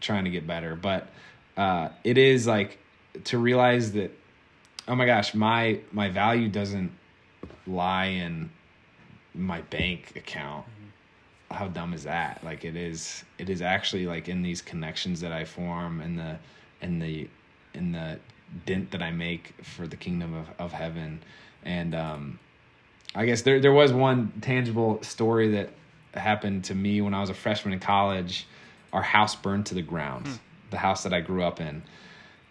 [0.00, 0.74] trying to get better.
[0.74, 1.08] But
[1.56, 2.78] uh, it is like
[3.24, 4.10] to realize that,
[4.86, 6.92] oh my gosh, my my value doesn't
[7.66, 8.48] lie in
[9.34, 10.64] my bank account
[11.50, 15.32] how dumb is that like it is it is actually like in these connections that
[15.32, 16.36] i form and the
[16.82, 17.28] and the
[17.74, 18.18] in the
[18.66, 21.22] dent that i make for the kingdom of, of heaven
[21.62, 22.38] and um
[23.14, 25.70] i guess there there was one tangible story that
[26.14, 28.46] happened to me when i was a freshman in college
[28.92, 30.26] our house burned to the ground
[30.70, 31.82] the house that i grew up in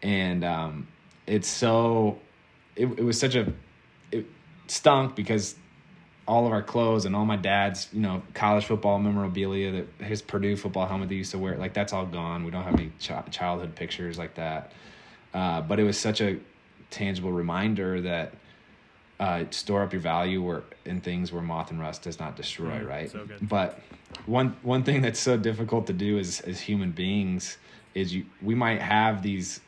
[0.01, 0.87] and um
[1.25, 2.17] it's so
[2.75, 3.51] it, it was such a
[4.11, 4.25] it
[4.67, 5.55] stunk because
[6.27, 10.21] all of our clothes and all my dad's, you know, college football memorabilia, that his
[10.21, 12.43] Purdue football helmet that he used to wear, like that's all gone.
[12.43, 14.73] We don't have any ch- childhood pictures like that.
[15.33, 16.37] Uh, but it was such a
[16.89, 18.33] tangible reminder that
[19.19, 22.79] uh, store up your value where in things where moth and rust does not destroy,
[22.79, 23.09] Mm, right?
[23.11, 23.47] so good.
[23.49, 23.79] But
[24.25, 27.57] one one thing that's so difficult to do as as human beings
[27.95, 29.59] is you we might have these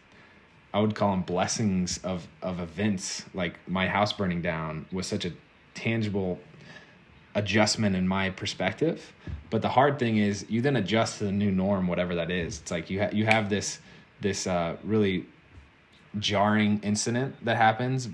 [0.72, 5.26] I would call them blessings of of events like my house burning down was such
[5.26, 5.32] a
[5.74, 6.40] tangible
[7.36, 9.14] adjustment in my perspective.
[9.50, 12.60] But the hard thing is you then adjust to the new norm, whatever that is.
[12.60, 13.80] It's like you ha- you have this
[14.22, 15.26] this uh, really
[16.20, 18.10] jarring incident that happens,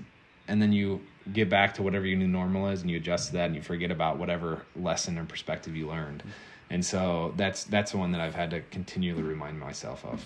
[0.48, 1.00] and then you
[1.32, 3.62] get back to whatever your new normal is, and you adjust to that, and you
[3.62, 6.22] forget about whatever lesson or perspective you learned.
[6.70, 10.24] And so that's that's the one that I've had to continually remind myself of.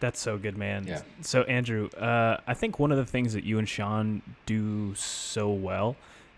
[0.00, 0.84] That's so good, man.
[0.86, 1.02] Yeah.
[1.20, 5.50] So Andrew, uh, I think one of the things that you and Shawn do so
[5.52, 5.94] well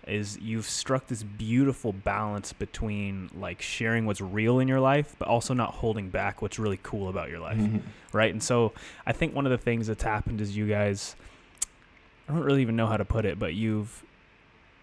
[0.07, 5.27] is you've struck this beautiful balance between like sharing what's real in your life but
[5.27, 7.81] also not holding back what's really cool about your life Mhm.
[8.13, 8.75] right and so
[9.07, 11.17] i think one of the things that's happened is you guys
[12.29, 14.05] i don't really even know how to put it but you've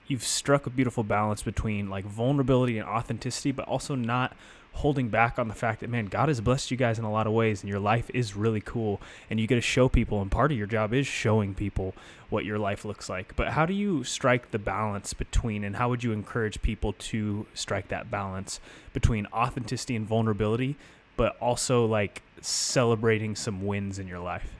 [0.07, 4.35] you've struck a beautiful balance between like vulnerability and authenticity but also not
[4.73, 7.27] holding back on the fact that man god has blessed you guys in a lot
[7.27, 10.31] of ways and your life is really cool and you get to show people and
[10.31, 11.93] part of your job is showing people
[12.31, 13.35] what your life looks like.
[13.35, 17.45] But how do you strike the balance between and how would you encourage people to
[17.53, 18.59] strike that balance
[18.93, 20.77] between authenticity and vulnerability
[21.17, 24.53] but also like celebrating some wins in your life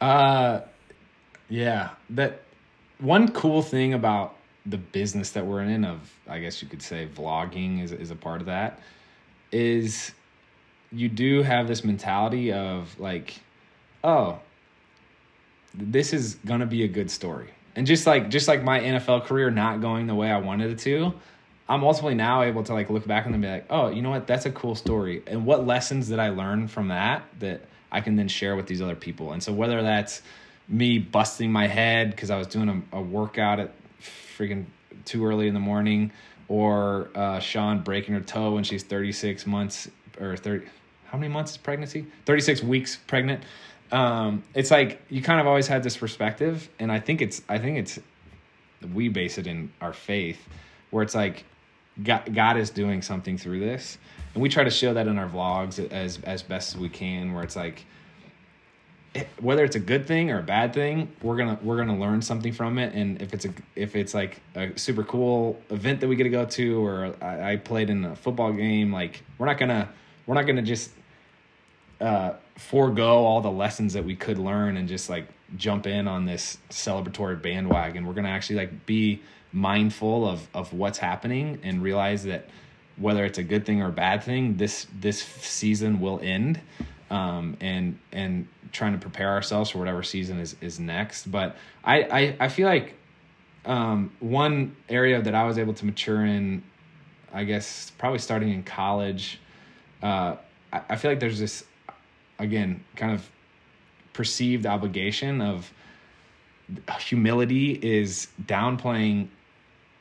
[0.00, 0.60] Uh,
[1.48, 1.90] yeah.
[2.10, 2.42] That
[2.98, 4.36] one cool thing about
[4.66, 8.16] the business that we're in of, I guess you could say, vlogging is is a
[8.16, 8.80] part of that.
[9.52, 10.12] Is
[10.90, 13.34] you do have this mentality of like,
[14.02, 14.38] oh,
[15.74, 19.50] this is gonna be a good story, and just like just like my NFL career
[19.50, 21.12] not going the way I wanted it to.
[21.66, 24.26] I'm ultimately now able to like look back and be like, oh, you know what?
[24.26, 25.22] That's a cool story.
[25.26, 27.62] And what lessons did I learn from that that
[27.94, 29.32] I can then share with these other people?
[29.32, 30.20] And so whether that's
[30.68, 33.72] me busting my head because I was doing a, a workout at
[34.36, 34.66] freaking
[35.04, 36.12] too early in the morning,
[36.48, 39.88] or uh, Shawn breaking her toe when she's 36 months
[40.20, 40.66] or 30.
[41.06, 42.06] How many months is pregnancy?
[42.26, 43.42] 36 weeks pregnant.
[43.92, 47.58] Um, it's like you kind of always had this perspective, and I think it's I
[47.58, 47.98] think it's
[48.92, 50.38] we base it in our faith,
[50.90, 51.44] where it's like
[52.02, 53.98] God, God is doing something through this,
[54.34, 57.32] and we try to show that in our vlogs as as best as we can.
[57.32, 57.86] Where it's like
[59.40, 62.52] whether it's a good thing or a bad thing, we're gonna we're gonna learn something
[62.52, 62.94] from it.
[62.94, 66.30] And if it's a if it's like a super cool event that we get to
[66.30, 69.88] go to, or I, I played in a football game, like we're not gonna
[70.26, 70.90] we're not gonna just
[72.00, 76.24] uh, forego all the lessons that we could learn and just like jump in on
[76.24, 78.06] this celebratory bandwagon.
[78.06, 79.22] We're gonna actually like be
[79.52, 82.48] mindful of of what's happening and realize that
[82.96, 86.60] whether it's a good thing or a bad thing, this this season will end,
[87.10, 91.30] um, and and trying to prepare ourselves for whatever season is is next.
[91.30, 92.94] But I I, I feel like
[93.64, 96.62] um, one area that I was able to mature in,
[97.32, 99.40] I guess probably starting in college.
[100.02, 100.36] Uh,
[100.72, 101.64] I, I feel like there's this
[102.38, 103.28] again kind of
[104.12, 105.72] perceived obligation of
[106.98, 109.28] humility is downplaying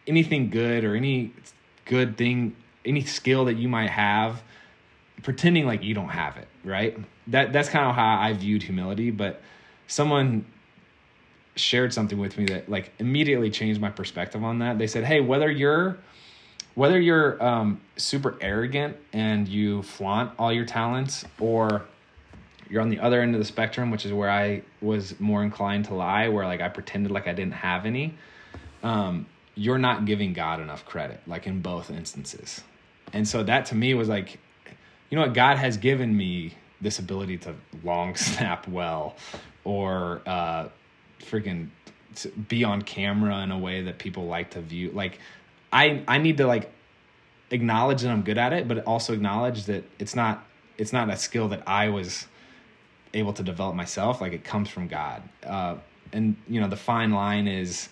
[0.07, 1.31] anything good or any
[1.85, 2.55] good thing
[2.85, 4.41] any skill that you might have
[5.21, 6.97] pretending like you don't have it right?
[7.27, 9.41] That that's kind of how i viewed humility but
[9.87, 10.45] someone
[11.55, 14.77] shared something with me that like immediately changed my perspective on that.
[14.77, 15.97] They said hey whether you're
[16.75, 21.83] whether you're um, super arrogant and you flaunt all your talents or
[22.69, 25.85] you're on the other end of the spectrum which is where i was more inclined
[25.85, 28.13] to lie where like i pretended like i didn't have any
[28.81, 29.25] um,
[29.55, 32.63] you're not giving god enough credit like in both instances
[33.13, 34.39] and so that to me was like
[35.09, 35.35] you know what?
[35.35, 37.53] God has given me this ability to
[37.83, 39.15] long snap well
[39.63, 40.67] or uh
[41.19, 41.69] freaking
[42.47, 44.91] be on camera in a way that people like to view.
[44.91, 45.19] Like
[45.71, 46.71] i i need to like
[47.49, 50.45] acknowledge that i'm good at it but also acknowledge that it's not
[50.77, 52.27] it's not a skill that i was
[53.15, 54.21] able to develop myself.
[54.21, 55.21] Like it comes from god.
[55.45, 55.75] Uh
[56.11, 57.89] and you know the fine line is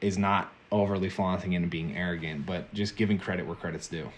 [0.00, 4.10] is not overly flaunting and being arrogant but just giving credit where credit's due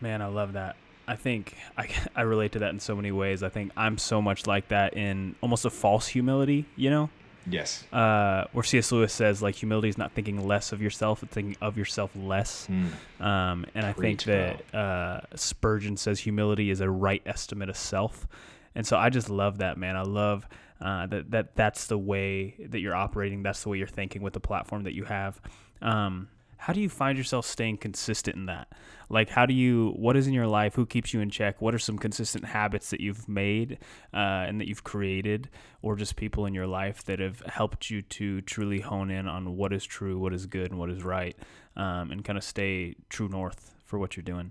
[0.00, 0.76] Man, I love that.
[1.08, 3.42] I think I, I relate to that in so many ways.
[3.42, 7.10] I think I'm so much like that in almost a false humility, you know?
[7.48, 8.90] yes Uh, where C.S.
[8.90, 12.66] Lewis says, like, humility is not thinking less of yourself, it's thinking of yourself less.
[12.66, 12.88] Hmm.
[13.20, 18.26] Um, and I think that uh, Spurgeon says humility is a right estimate of self.
[18.74, 19.96] And so I just love that, man.
[19.96, 20.46] I love
[20.80, 23.42] uh, that, that that's the way that you're operating.
[23.42, 25.40] That's the way you're thinking with the platform that you have.
[25.80, 26.28] Um,
[26.58, 28.68] how do you find yourself staying consistent in that?
[29.08, 30.74] Like, how do you, what is in your life?
[30.74, 31.62] Who keeps you in check?
[31.62, 33.78] What are some consistent habits that you've made
[34.12, 35.48] uh, and that you've created,
[35.82, 39.56] or just people in your life that have helped you to truly hone in on
[39.56, 41.36] what is true, what is good, and what is right,
[41.76, 44.50] um, and kind of stay true north for what you're doing?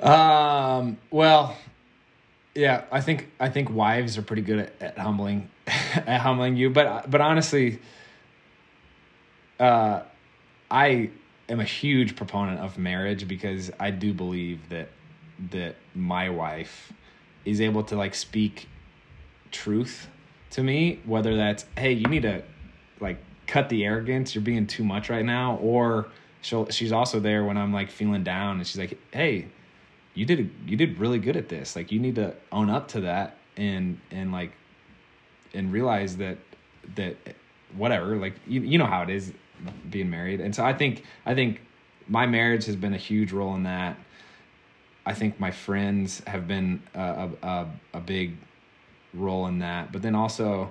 [0.00, 0.98] Um.
[1.12, 1.56] Well,
[2.54, 2.84] yeah.
[2.90, 6.70] I think I think wives are pretty good at, at humbling, at humbling you.
[6.70, 7.80] But but honestly,
[9.60, 10.02] uh,
[10.74, 11.10] I
[11.48, 14.88] am a huge proponent of marriage because I do believe that
[15.50, 16.92] that my wife
[17.44, 18.68] is able to like speak
[19.52, 20.08] truth
[20.50, 22.42] to me, whether that's hey, you need to
[22.98, 26.08] like cut the arrogance, you're being too much right now, or
[26.40, 29.46] she'll she's also there when I'm like feeling down and she's like, hey,
[30.14, 31.76] you did you did really good at this.
[31.76, 34.50] Like you need to own up to that and and like
[35.54, 36.38] and realize that
[36.96, 37.16] that
[37.76, 39.32] whatever like you, you know how it is
[39.90, 40.40] being married.
[40.40, 41.60] And so i think i think
[42.08, 43.96] my marriage has been a huge role in that.
[45.06, 48.36] I think my friends have been a, a, a big
[49.14, 49.92] role in that.
[49.92, 50.70] But then also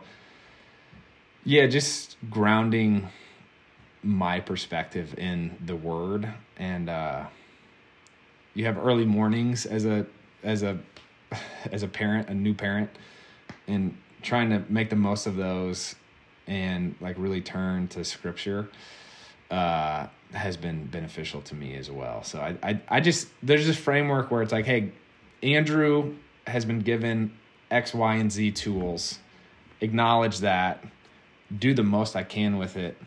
[1.44, 3.08] yeah just grounding
[4.04, 6.28] my perspective in the word.
[6.58, 7.26] And uh
[8.54, 10.06] you have early mornings as a
[10.44, 10.78] as a
[11.72, 12.90] as a parent a new parent
[13.68, 15.96] and trying to make the most of those
[16.48, 18.70] and like really turn to scripture
[19.52, 22.24] uh, has been beneficial to me as well.
[22.24, 24.92] So I, I, I just there's this framework where it's like, hey,
[25.42, 26.16] Andrew
[26.48, 27.38] has been given
[27.70, 29.20] X, Y, and Z tools.
[29.82, 30.84] Acknowledge that,
[31.60, 32.98] do the most I can with it,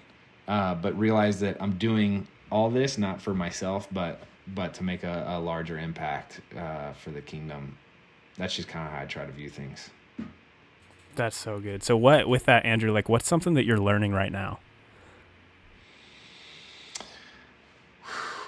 [0.47, 4.21] uh, but realize that I'm doing all this not for myself, but
[4.55, 7.77] but to make a, a larger impact uh, for the kingdom.
[8.37, 9.91] That's just kind of how I try to view things.
[11.17, 11.83] That's so good.
[11.83, 12.93] So what with that, Andrew?
[12.93, 14.61] Like, what's something that you're learning right now?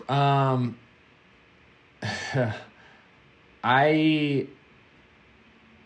[0.09, 0.79] Um,
[3.62, 4.47] I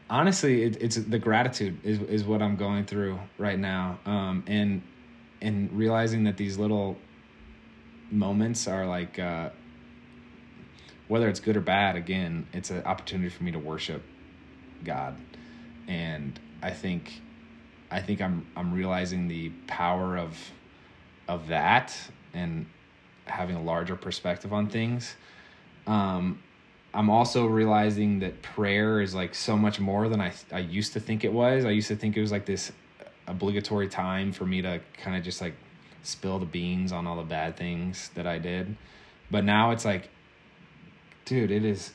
[0.08, 3.98] honestly, it, it's the gratitude is is what I'm going through right now.
[4.06, 4.82] Um, and
[5.40, 6.96] and realizing that these little
[8.12, 9.50] moments are like, uh,
[11.08, 14.04] whether it's good or bad, again, it's an opportunity for me to worship
[14.84, 15.16] God,
[15.88, 17.20] and I think
[17.90, 20.36] I think I'm I'm realizing the power of
[21.28, 21.94] of that
[22.32, 22.66] and
[23.26, 25.14] having a larger perspective on things.
[25.86, 26.42] Um,
[26.94, 31.00] I'm also realizing that prayer is like so much more than I I used to
[31.00, 31.64] think it was.
[31.64, 32.72] I used to think it was like this
[33.26, 35.54] obligatory time for me to kind of just like
[36.02, 38.76] spill the beans on all the bad things that I did.
[39.30, 40.08] But now it's like
[41.24, 41.92] dude, it is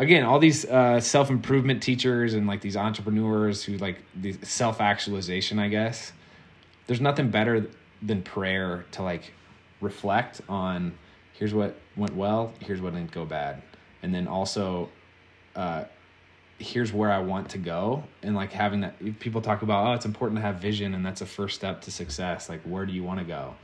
[0.00, 5.68] again all these uh, self-improvement teachers and like these entrepreneurs who like the self-actualization i
[5.68, 6.12] guess
[6.90, 7.68] there's nothing better
[8.02, 9.32] than prayer to like
[9.80, 10.92] reflect on
[11.34, 13.62] here's what went well here's what didn't go bad.
[14.02, 14.88] And then also
[15.54, 15.84] uh,
[16.58, 18.02] here's where i want to go.
[18.22, 21.20] And like having that people talk about oh it's important to have vision and that's
[21.20, 22.48] a first step to success.
[22.48, 23.54] Like where do you want to go?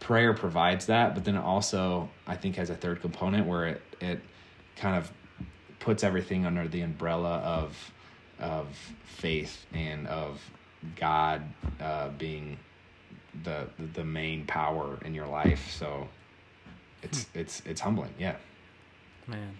[0.00, 3.82] Prayer provides that but then it also i think has a third component where it
[4.00, 4.20] it
[4.76, 5.12] kind of
[5.80, 7.92] puts everything under the umbrella of
[8.38, 8.68] of
[9.04, 10.40] faith and of
[10.96, 11.42] God
[11.80, 12.58] uh, being
[13.44, 15.70] the the main power in your life.
[15.70, 16.08] So
[17.02, 17.38] it's hmm.
[17.38, 18.14] it's it's humbling.
[18.18, 18.36] Yeah.
[19.26, 19.58] Man,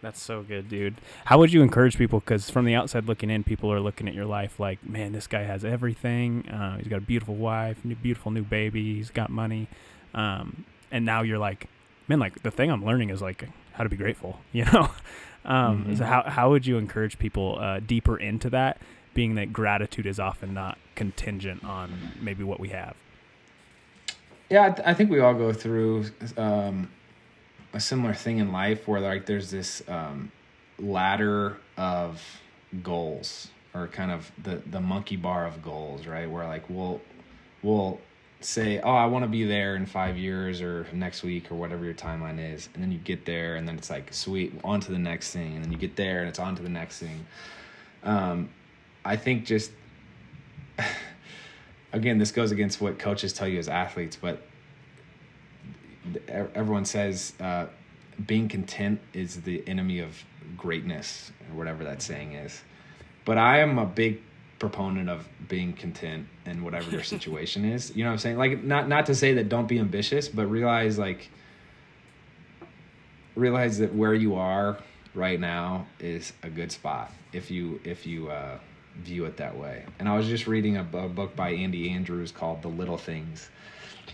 [0.00, 1.00] that's so good, dude.
[1.24, 2.20] How would you encourage people?
[2.20, 5.26] Because from the outside looking in, people are looking at your life like, man, this
[5.26, 6.48] guy has everything.
[6.48, 8.94] Uh, he's got a beautiful wife, new, beautiful new baby.
[8.94, 9.68] He's got money,
[10.14, 11.68] um, and now you're like,
[12.08, 14.40] man, like the thing I'm learning is like how to be grateful.
[14.52, 14.90] You know,
[15.44, 15.94] um, mm-hmm.
[15.96, 18.80] So how how would you encourage people uh, deeper into that,
[19.14, 22.94] being that gratitude is often not contingent on maybe what we have?
[24.48, 26.90] Yeah, I, th- I think we all go through um,
[27.72, 30.30] a similar thing in life where like there's this um,
[30.78, 32.22] ladder of
[32.82, 36.30] goals or kind of the the monkey bar of goals, right?
[36.30, 37.00] Where like we'll
[37.62, 38.00] we'll
[38.44, 41.84] say, oh, I want to be there in five years or next week or whatever
[41.84, 42.68] your timeline is.
[42.74, 45.54] And then you get there and then it's like, sweet, on to the next thing.
[45.54, 47.26] And then you get there and it's on to the next thing.
[48.04, 48.50] Um,
[49.04, 49.72] I think just,
[51.92, 54.42] again, this goes against what coaches tell you as athletes, but
[56.28, 57.66] everyone says uh,
[58.26, 60.22] being content is the enemy of
[60.56, 62.62] greatness or whatever that saying is.
[63.24, 64.20] But I am a big
[64.62, 67.96] proponent of being content in whatever your situation is.
[67.96, 68.38] You know what I'm saying?
[68.38, 71.30] Like not not to say that don't be ambitious, but realize like
[73.34, 74.78] realize that where you are
[75.14, 78.56] right now is a good spot if you if you uh,
[78.98, 79.84] view it that way.
[79.98, 83.50] And I was just reading a, a book by Andy Andrews called The Little Things,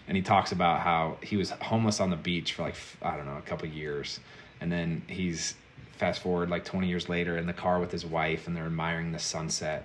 [0.06, 3.26] and he talks about how he was homeless on the beach for like I don't
[3.26, 4.18] know a couple years,
[4.62, 5.56] and then he's
[5.98, 9.10] fast forward like 20 years later in the car with his wife and they're admiring
[9.10, 9.84] the sunset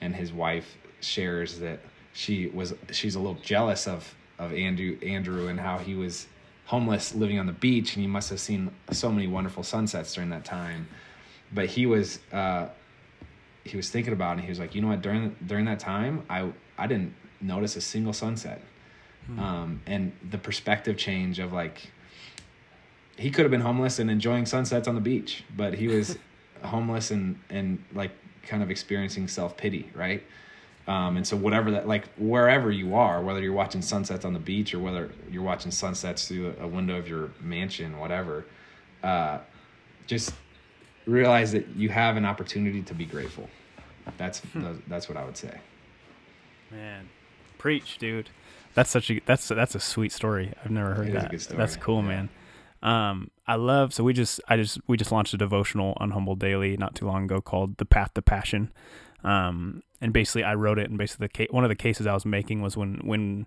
[0.00, 1.80] and his wife shares that
[2.12, 6.26] she was she's a little jealous of of Andrew Andrew and how he was
[6.66, 10.30] homeless living on the beach and he must have seen so many wonderful sunsets during
[10.30, 10.88] that time.
[11.52, 12.68] But he was uh,
[13.64, 15.02] he was thinking about it and he was like you know what?
[15.02, 18.62] During during that time I I didn't notice a single sunset.
[19.26, 19.38] Hmm.
[19.38, 21.90] um, and the perspective change of like
[23.16, 26.16] he could have been homeless and enjoying sunsets on the beach but he was
[26.62, 28.12] homeless and and like
[28.48, 30.22] kind of experiencing self pity, right?
[30.88, 34.38] Um, and so whatever that like wherever you are, whether you're watching sunsets on the
[34.38, 38.46] beach or whether you're watching sunsets through a, window of your mansion, whatever,
[39.02, 39.38] uh,
[40.06, 40.32] just
[41.06, 43.48] realize that you have an opportunity to be grateful.
[44.16, 44.76] That's hmm.
[44.88, 45.60] that's what I would say.
[46.70, 47.10] Man,
[47.58, 48.30] preach, dude.
[48.72, 50.54] That's such a that's that's a sweet story.
[50.64, 51.58] I've never heard It is a that.
[51.58, 52.08] That's cool, yeah.
[52.08, 52.28] man.
[52.82, 53.92] Um, I love.
[53.92, 57.06] So we just I just we just launched a devotional on Humble Daily not too
[57.06, 58.72] long ago called "The Path to Passion."
[59.24, 62.14] Um, and basically I wrote it, and basically the ca- one of the cases I
[62.14, 63.46] was making was when when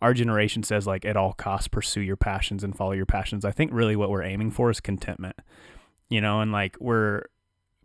[0.00, 3.44] our generation says like at all costs pursue your passions and follow your passions.
[3.44, 5.36] I think really what we're aiming for is contentment.
[6.08, 7.26] You know, and like we're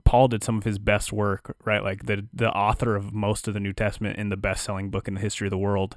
[0.03, 1.83] Paul did some of his best work, right?
[1.83, 5.07] Like the the author of most of the New Testament in the best selling book
[5.07, 5.95] in the history of the world,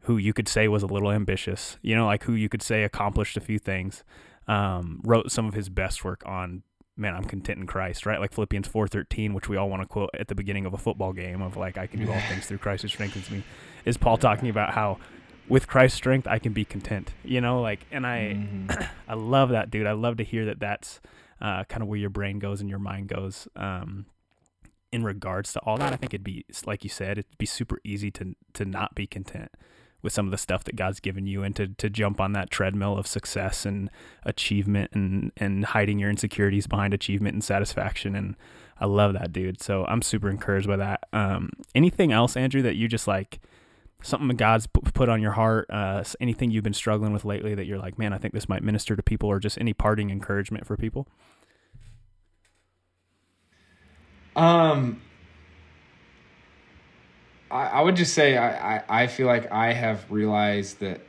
[0.00, 2.82] who you could say was a little ambitious, you know, like who you could say
[2.82, 4.02] accomplished a few things,
[4.48, 6.62] um, wrote some of his best work on
[6.94, 8.20] man, I'm content in Christ, right?
[8.20, 10.78] Like Philippians four thirteen, which we all want to quote at the beginning of a
[10.78, 13.42] football game of like I can do all things through Christ who strengthens me.
[13.84, 14.98] Is Paul talking about how
[15.48, 18.88] with Christ's strength I can be content, you know, like and I Mhm.
[19.08, 19.86] I love that, dude.
[19.86, 21.00] I love to hear that that's
[21.40, 23.48] uh, kind of where your brain goes and your mind goes.
[23.56, 24.06] Um,
[24.92, 27.80] in regards to all that, I think it'd be like you said, it'd be super
[27.84, 29.50] easy to to not be content
[30.02, 32.50] with some of the stuff that God's given you and to to jump on that
[32.50, 33.90] treadmill of success and
[34.24, 38.14] achievement and and hiding your insecurities behind achievement and satisfaction.
[38.16, 38.36] And
[38.80, 39.62] I love that, dude.
[39.62, 41.04] So I'm super encouraged by that.
[41.12, 43.40] Um, anything else, Andrew, that you just like?
[44.04, 47.66] Something that God's put on your heart, uh, anything you've been struggling with lately that
[47.66, 50.66] you're like, man, I think this might minister to people, or just any parting encouragement
[50.66, 51.06] for people.
[54.34, 55.00] Um,
[57.52, 61.00] I, I would just say I, I, I feel like I have realized that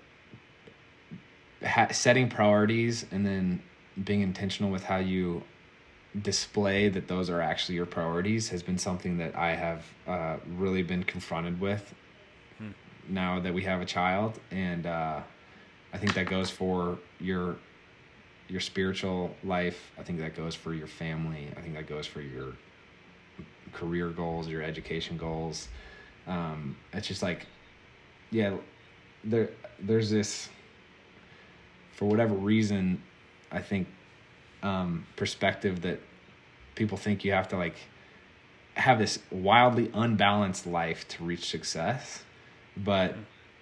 [1.63, 3.61] ha- setting priorities and then
[4.03, 5.43] being intentional with how you
[6.21, 10.83] display that those are actually your priorities has been something that I have uh, really
[10.83, 11.93] been confronted with
[12.59, 12.69] Hmm.
[13.09, 15.21] now that we have a child, and uh,
[15.93, 17.55] I think that goes for your
[18.49, 19.91] your spiritual life.
[19.97, 21.47] I think that goes for your family.
[21.57, 22.53] I think that goes for your
[23.71, 25.67] career goals, your education goals.
[26.28, 27.45] Um, it's just like,
[28.32, 28.55] yeah,
[29.24, 29.49] there
[29.80, 30.49] there's this
[31.93, 33.01] for whatever reason,
[33.51, 33.88] I think
[34.63, 35.99] um, perspective that
[36.76, 37.76] people think you have to like
[38.76, 42.24] have this wildly unbalanced life to reach success,
[42.76, 43.15] but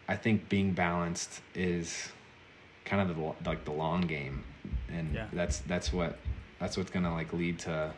[0.07, 2.09] I think being balanced is
[2.86, 4.43] kind of the like the long game,
[4.89, 5.28] and Yeah.
[5.34, 6.18] that's that's what
[6.59, 7.91] that's what's gonna like lead to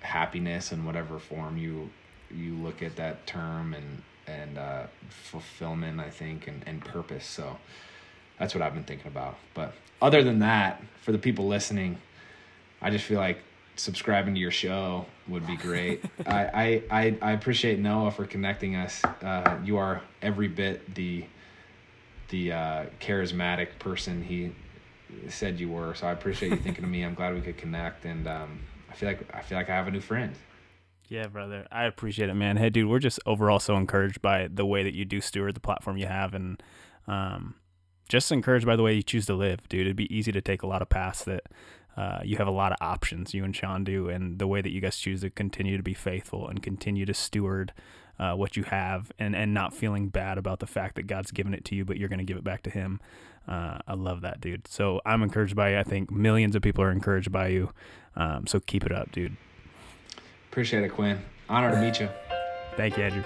[0.00, 1.90] happiness in whatever form you
[2.34, 7.26] you look at that term and and uh, fulfillment I think and, and purpose.
[7.26, 7.58] So
[8.38, 9.36] that's what I've been thinking about.
[9.54, 11.98] But other than that for the people listening
[12.80, 13.38] I just feel like
[13.76, 16.04] subscribing to your show would be great.
[16.26, 19.04] I, I, I, I appreciate Noah for connecting us.
[19.04, 21.24] Uh, you are every bit the
[22.28, 24.50] the uh, charismatic person he
[25.28, 25.94] said you were.
[25.94, 27.04] So I appreciate you thinking of me.
[27.04, 28.04] I'm glad we could connect.
[28.04, 28.60] And um,
[28.90, 30.34] I feel like I feel like I have a new friend
[31.08, 31.66] Yeah, brother.
[31.70, 32.56] I appreciate it, man.
[32.56, 35.60] Hey, dude, we're just overall so encouraged by the way that you do steward the
[35.60, 36.60] platform you have and
[37.06, 37.54] um,
[38.08, 39.82] just encouraged by the way you choose to live, dude.
[39.82, 41.44] It'd be easy to take a lot of paths that
[41.96, 44.70] uh, you have a lot of options, you and Shawn do, and the way that
[44.70, 47.72] you guys choose to continue to be faithful and continue to steward
[48.18, 51.54] uh, what you have and, and not feeling bad about the fact that God's given
[51.54, 53.00] it to you, but you're going to give it back to Him.
[53.46, 54.66] Uh, I love that, dude.
[54.66, 55.78] So I'm encouraged by you.
[55.78, 57.72] I think millions of people are encouraged by you.
[58.16, 59.36] Um, so keep it up, dude.
[60.56, 61.18] Appreciate it, Quinn.
[61.50, 62.08] Honor to meet you.
[62.78, 63.24] Thank you, Andrew.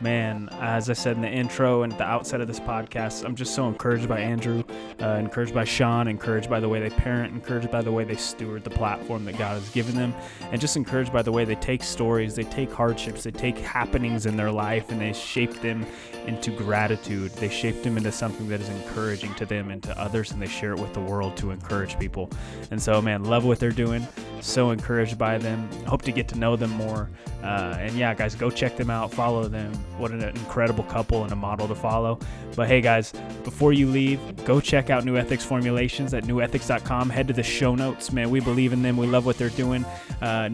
[0.00, 3.34] Man, as I said in the intro and at the outset of this podcast, I'm
[3.34, 4.62] just so encouraged by Andrew,
[5.02, 8.14] uh, encouraged by Shawn, encouraged by the way they parent, encouraged by the way they
[8.14, 10.14] steward the platform that God has given them,
[10.52, 14.24] and just encouraged by the way they take stories, they take hardships, they take happenings
[14.24, 15.84] in their life, and they shape them
[16.26, 17.32] into gratitude.
[17.32, 20.46] They shape them into something that is encouraging to them and to others, and they
[20.46, 22.30] share it with the world to encourage people.
[22.70, 24.06] And so, man, love what they're doing.
[24.40, 25.68] So encouraged by them.
[25.86, 27.08] Hope to get to know them more.
[27.42, 29.12] Uh, and yeah, guys, go check them out.
[29.12, 29.72] Follow them.
[29.98, 32.18] What an incredible couple and a model to follow.
[32.56, 33.12] But hey, guys,
[33.44, 37.10] before you leave, go check out Nuethix Formulations at nuethix.com.
[37.10, 38.30] Head to the show notes, man.
[38.30, 38.96] We believe in them.
[38.96, 39.84] We love what they're doing.
[40.20, 40.48] Uh.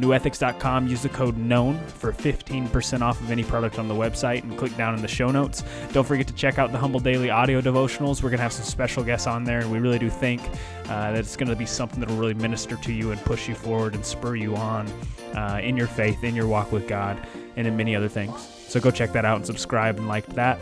[0.92, 4.76] Use the code KNOWN for 15% off of any product on the website and click
[4.76, 5.61] down in the show notes.
[5.92, 8.22] Don't forget to check out the Humble Daily audio devotionals.
[8.22, 10.40] We're going to have some special guests on there, and we really do think
[10.84, 13.48] uh, that it's going to be something that will really minister to you and push
[13.48, 14.86] you forward and spur you on
[15.34, 17.18] uh, in your faith, in your walk with God,
[17.56, 18.48] and in many other things.
[18.68, 20.58] So go check that out and subscribe and like that.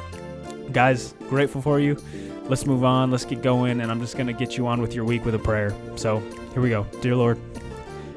[0.72, 1.96] Guys, grateful for you.
[2.44, 3.10] Let's move on.
[3.10, 3.80] Let's get going.
[3.80, 5.72] And I'm just going to get you on with your week with a prayer.
[5.94, 6.18] So
[6.52, 6.84] here we go.
[7.00, 7.38] Dear Lord,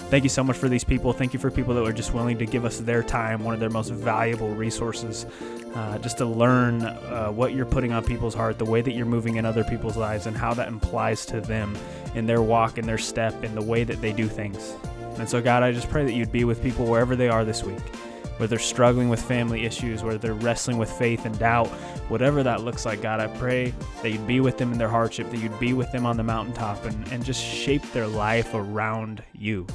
[0.10, 1.14] thank you so much for these people.
[1.14, 3.60] Thank you for people that are just willing to give us their time, one of
[3.60, 5.28] their most valuable resources,
[5.76, 9.06] uh, just to learn uh, what you're putting on people's heart, the way that you're
[9.06, 11.76] moving in other people's lives, and how that implies to them
[12.16, 14.76] in their walk, in their step, in the way that they do things.
[15.18, 17.64] And so, God, I just pray that you'd be with people wherever they are this
[17.64, 17.82] week.
[18.38, 21.68] whether they're struggling with family issues, whether they're wrestling with faith and doubt,
[22.10, 25.30] whatever that looks like, God, I pray that you'd be with them in their hardship,
[25.30, 29.24] that you'd be with them on the mountaintop, and, and just shape their life around
[29.34, 29.68] you.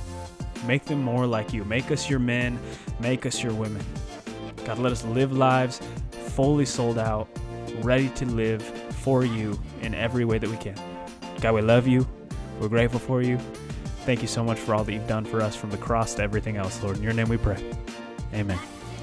[0.66, 1.64] Make them more like you.
[1.64, 2.58] Make us your men,
[2.98, 3.84] make us your women.
[4.68, 7.26] God, let us live lives fully sold out,
[7.80, 10.74] ready to live for you in every way that we can.
[11.40, 12.06] God, we love you.
[12.60, 13.38] We're grateful for you.
[14.04, 16.22] Thank you so much for all that you've done for us from the cross to
[16.22, 16.98] everything else, Lord.
[16.98, 17.56] In your name we pray.
[18.34, 18.58] Amen.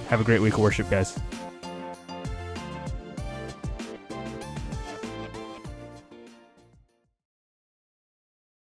[0.09, 1.19] Have a great week of worship, guys.